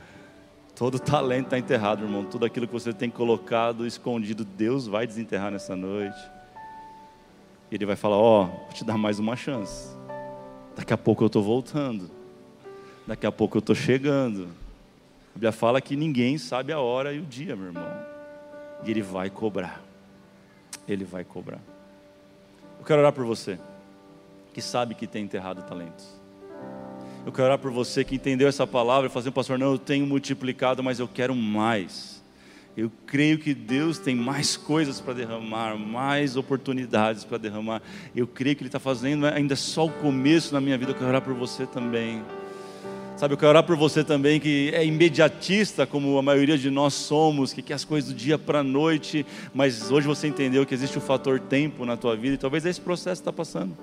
Todo 0.83 0.99
talento 0.99 1.45
está 1.45 1.57
enterrado, 1.57 2.03
irmão. 2.03 2.25
Tudo 2.25 2.45
aquilo 2.45 2.67
que 2.67 2.73
você 2.73 2.91
tem 2.91 3.09
colocado 3.09 3.87
escondido, 3.87 4.43
Deus 4.43 4.85
vai 4.85 5.07
desenterrar 5.07 5.49
nessa 5.49 5.77
noite. 5.77 6.19
E 7.71 7.75
Ele 7.75 7.85
vai 7.85 7.95
falar: 7.95 8.17
Ó, 8.17 8.43
oh, 8.43 8.45
vou 8.47 8.73
te 8.73 8.83
dar 8.83 8.97
mais 8.97 9.17
uma 9.17 9.37
chance. 9.37 9.95
Daqui 10.75 10.91
a 10.91 10.97
pouco 10.97 11.23
eu 11.23 11.27
estou 11.27 11.41
voltando. 11.41 12.11
Daqui 13.07 13.25
a 13.25 13.31
pouco 13.31 13.55
eu 13.55 13.59
estou 13.59 13.73
chegando. 13.73 14.49
A 15.29 15.33
Bíblia 15.35 15.53
fala 15.53 15.79
que 15.79 15.95
ninguém 15.95 16.37
sabe 16.37 16.73
a 16.73 16.81
hora 16.81 17.13
e 17.13 17.19
o 17.19 17.25
dia, 17.25 17.55
meu 17.55 17.67
irmão. 17.67 17.87
E 18.83 18.91
Ele 18.91 19.01
vai 19.01 19.29
cobrar. 19.29 19.81
Ele 20.85 21.05
vai 21.05 21.23
cobrar. 21.23 21.61
Eu 22.77 22.83
quero 22.83 22.99
orar 22.99 23.13
por 23.13 23.23
você, 23.23 23.57
que 24.53 24.61
sabe 24.61 24.95
que 24.95 25.07
tem 25.07 25.23
enterrado 25.23 25.63
talentos. 25.63 26.22
Eu 27.25 27.31
quero 27.31 27.45
orar 27.45 27.57
por 27.57 27.71
você 27.71 28.03
que 28.03 28.15
entendeu 28.15 28.49
essa 28.49 28.67
palavra 28.67 29.09
fazer, 29.09 29.31
pastor, 29.31 29.57
não, 29.57 29.71
eu 29.71 29.77
tenho 29.77 30.05
multiplicado, 30.05 30.83
mas 30.83 30.99
eu 30.99 31.07
quero 31.07 31.33
mais. 31.33 32.21
Eu 32.75 32.91
creio 33.05 33.37
que 33.37 33.53
Deus 33.53 33.97
tem 33.97 34.13
mais 34.13 34.57
coisas 34.57 34.99
para 34.99 35.13
derramar, 35.13 35.77
mais 35.77 36.35
oportunidades 36.35 37.23
para 37.23 37.37
derramar. 37.37 37.81
Eu 38.13 38.27
creio 38.27 38.55
que 38.55 38.63
Ele 38.63 38.67
está 38.67 38.79
fazendo 38.79 39.25
ainda 39.25 39.55
só 39.55 39.85
o 39.85 39.89
começo 39.89 40.53
na 40.53 40.59
minha 40.59 40.77
vida. 40.77 40.91
Eu 40.91 40.95
quero 40.95 41.07
orar 41.07 41.21
por 41.21 41.33
você 41.33 41.65
também. 41.65 42.21
Sabe, 43.15 43.35
eu 43.35 43.37
quero 43.37 43.49
orar 43.49 43.63
por 43.63 43.77
você 43.77 44.03
também 44.03 44.39
que 44.39 44.71
é 44.73 44.83
imediatista, 44.83 45.85
como 45.85 46.17
a 46.17 46.21
maioria 46.21 46.57
de 46.57 46.69
nós 46.69 46.93
somos, 46.93 47.53
que 47.53 47.61
quer 47.61 47.75
as 47.75 47.85
coisas 47.85 48.11
do 48.11 48.17
dia 48.17 48.37
para 48.37 48.59
a 48.59 48.63
noite, 48.63 49.25
mas 49.53 49.91
hoje 49.91 50.07
você 50.07 50.27
entendeu 50.27 50.65
que 50.65 50.73
existe 50.73 50.97
o 50.97 51.01
fator 51.01 51.39
tempo 51.39 51.85
na 51.85 51.95
tua 51.95 52.17
vida 52.17 52.33
e 52.33 52.37
talvez 52.37 52.65
esse 52.65 52.81
processo 52.81 53.21
está 53.21 53.31
passando. 53.31 53.77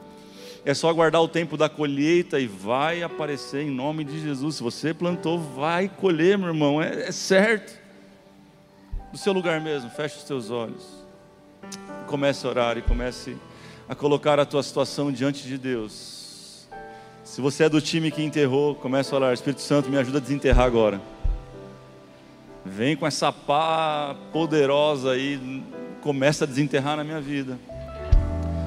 É 0.64 0.74
só 0.74 0.90
aguardar 0.90 1.22
o 1.22 1.28
tempo 1.28 1.56
da 1.56 1.68
colheita 1.68 2.38
e 2.38 2.46
vai 2.46 3.02
aparecer 3.02 3.62
em 3.62 3.70
nome 3.70 4.04
de 4.04 4.20
Jesus. 4.20 4.56
Se 4.56 4.62
você 4.62 4.92
plantou, 4.92 5.38
vai 5.38 5.88
colher, 5.88 6.36
meu 6.36 6.48
irmão, 6.48 6.82
é, 6.82 7.08
é 7.08 7.12
certo. 7.12 7.78
Do 9.10 9.18
seu 9.18 9.32
lugar 9.32 9.60
mesmo, 9.60 9.90
feche 9.90 10.18
os 10.18 10.24
teus 10.24 10.50
olhos. 10.50 10.86
Comece 12.06 12.46
a 12.46 12.50
orar 12.50 12.78
e 12.78 12.82
comece 12.82 13.36
a 13.88 13.94
colocar 13.94 14.38
a 14.38 14.44
tua 14.44 14.62
situação 14.62 15.10
diante 15.10 15.46
de 15.46 15.56
Deus. 15.56 16.68
Se 17.24 17.40
você 17.40 17.64
é 17.64 17.68
do 17.68 17.80
time 17.80 18.10
que 18.10 18.22
enterrou, 18.22 18.74
começa 18.74 19.14
a 19.14 19.18
orar, 19.18 19.32
Espírito 19.32 19.62
Santo, 19.62 19.88
me 19.88 19.96
ajuda 19.96 20.18
a 20.18 20.20
desenterrar 20.20 20.66
agora. 20.66 21.00
Vem 22.64 22.96
com 22.96 23.06
essa 23.06 23.32
pá 23.32 24.14
poderosa 24.32 25.12
aí, 25.12 25.62
começa 26.02 26.44
a 26.44 26.46
desenterrar 26.46 26.96
na 26.96 27.04
minha 27.04 27.20
vida. 27.20 27.58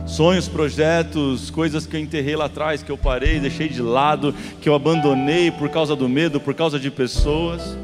Sonhos, 0.05 0.49
projetos, 0.49 1.49
coisas 1.49 1.87
que 1.87 1.95
eu 1.95 1.99
enterrei 1.99 2.35
lá 2.35 2.45
atrás, 2.45 2.83
que 2.83 2.91
eu 2.91 2.97
parei, 2.97 3.39
deixei 3.39 3.69
de 3.69 3.81
lado, 3.81 4.35
que 4.61 4.67
eu 4.67 4.75
abandonei 4.75 5.49
por 5.49 5.69
causa 5.69 5.95
do 5.95 6.09
medo, 6.09 6.39
por 6.39 6.53
causa 6.53 6.79
de 6.79 6.91
pessoas. 6.91 7.77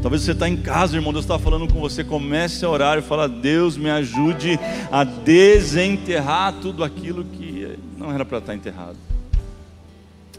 Talvez 0.00 0.22
você 0.22 0.32
está 0.32 0.48
em 0.48 0.56
casa, 0.56 0.96
irmão, 0.96 1.12
Deus 1.12 1.24
está 1.24 1.38
falando 1.38 1.72
com 1.72 1.78
você. 1.78 2.02
Comece 2.02 2.64
a 2.64 2.68
orar 2.68 2.98
e 2.98 3.02
fala: 3.02 3.28
Deus 3.28 3.76
me 3.76 3.88
ajude 3.90 4.58
a 4.90 5.04
desenterrar 5.04 6.54
tudo 6.54 6.82
aquilo 6.82 7.24
que 7.24 7.78
não 7.96 8.12
era 8.12 8.24
para 8.24 8.38
estar 8.38 8.54
enterrado. 8.54 8.96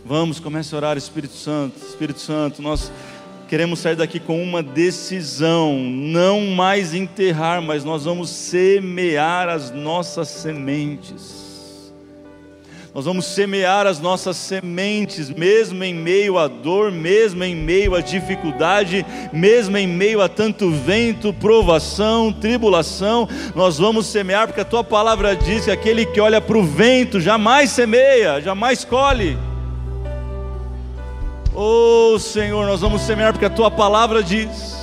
Vamos, 0.06 0.38
comece 0.38 0.76
a 0.76 0.78
orar, 0.78 0.98
Espírito 0.98 1.36
Santo, 1.36 1.78
Espírito 1.78 2.20
Santo, 2.20 2.62
nós 2.62 2.92
queremos 3.54 3.82
sair 3.82 3.96
daqui 3.96 4.20
com 4.20 4.42
uma 4.42 4.64
decisão, 4.64 5.78
não 5.78 6.42
mais 6.42 6.96
enterrar, 6.96 7.62
mas 7.62 7.84
nós 7.84 8.06
vamos 8.06 8.32
semear 8.32 9.48
as 9.48 9.70
nossas 9.70 10.28
sementes. 10.28 11.94
Nós 12.96 13.06
vamos 13.06 13.28
semear 13.28 13.86
as 13.86 14.00
nossas 14.00 14.38
sementes, 14.38 15.30
mesmo 15.30 15.84
em 15.84 15.94
meio 15.94 16.40
à 16.40 16.48
dor, 16.48 16.92
mesmo 16.92 17.44
em 17.44 17.56
meio 17.56 17.94
à 17.94 18.02
dificuldade, 18.02 19.06
mesmo 19.32 19.78
em 19.78 19.86
meio 19.86 20.20
a 20.20 20.28
tanto 20.28 20.72
vento, 20.72 21.32
provação, 21.32 22.34
tribulação. 22.34 23.30
Nós 23.54 23.78
vamos 23.78 24.08
semear, 24.08 24.48
porque 24.48 24.62
a 24.62 24.66
tua 24.66 24.84
palavra 24.84 25.36
diz 25.36 25.66
que 25.66 25.72
aquele 25.72 26.08
que 26.08 26.20
olha 26.20 26.42
para 26.42 26.58
o 26.58 26.64
vento 26.64 27.22
jamais 27.22 27.70
semeia, 27.70 28.42
jamais 28.42 28.84
colhe. 28.84 29.38
Oh 31.56 32.18
Senhor, 32.18 32.66
nós 32.66 32.82
vamos 32.82 33.02
semear 33.02 33.32
porque 33.32 33.46
a 33.46 33.50
tua 33.50 33.70
palavra 33.70 34.24
diz. 34.24 34.76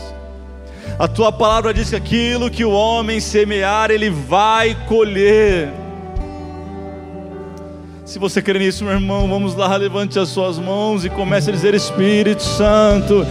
A 0.99 1.09
tua 1.09 1.33
palavra 1.33 1.75
diz 1.75 1.91
que 1.91 1.97
aquilo 1.97 2.51
que 2.51 2.65
o 2.65 2.71
homem 2.71 3.21
semear, 3.21 3.91
ele 3.91 4.11
vai 4.11 4.77
colher. 4.87 5.73
Se 8.05 8.19
você 8.19 8.43
crê 8.43 8.59
nisso, 8.59 8.85
meu 8.85 8.93
irmão, 8.93 9.29
vamos 9.29 9.55
lá, 9.55 9.77
levante 9.77 10.19
as 10.19 10.29
suas 10.29 10.59
mãos 10.59 11.05
e 11.05 11.11
comece 11.11 11.51
a 11.51 11.53
dizer: 11.53 11.75
Espírito 11.75 12.43
Santo, 12.43 13.27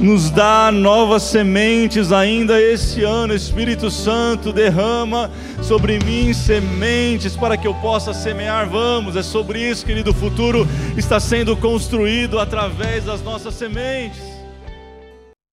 nos 0.00 0.30
dá 0.30 0.70
novas 0.72 1.22
sementes 1.22 2.12
ainda 2.12 2.60
esse 2.60 3.02
ano. 3.02 3.34
Espírito 3.34 3.90
Santo, 3.90 4.52
derrama 4.52 5.30
sobre 5.62 5.98
mim 6.00 6.32
sementes 6.32 7.36
para 7.36 7.56
que 7.56 7.66
eu 7.66 7.74
possa 7.74 8.12
semear. 8.12 8.68
Vamos, 8.68 9.16
é 9.16 9.22
sobre 9.22 9.60
isso, 9.60 9.86
querido. 9.86 10.10
O 10.10 10.14
futuro 10.14 10.66
está 10.96 11.20
sendo 11.20 11.56
construído 11.56 12.38
através 12.38 13.04
das 13.04 13.22
nossas 13.22 13.54
sementes. 13.54 14.33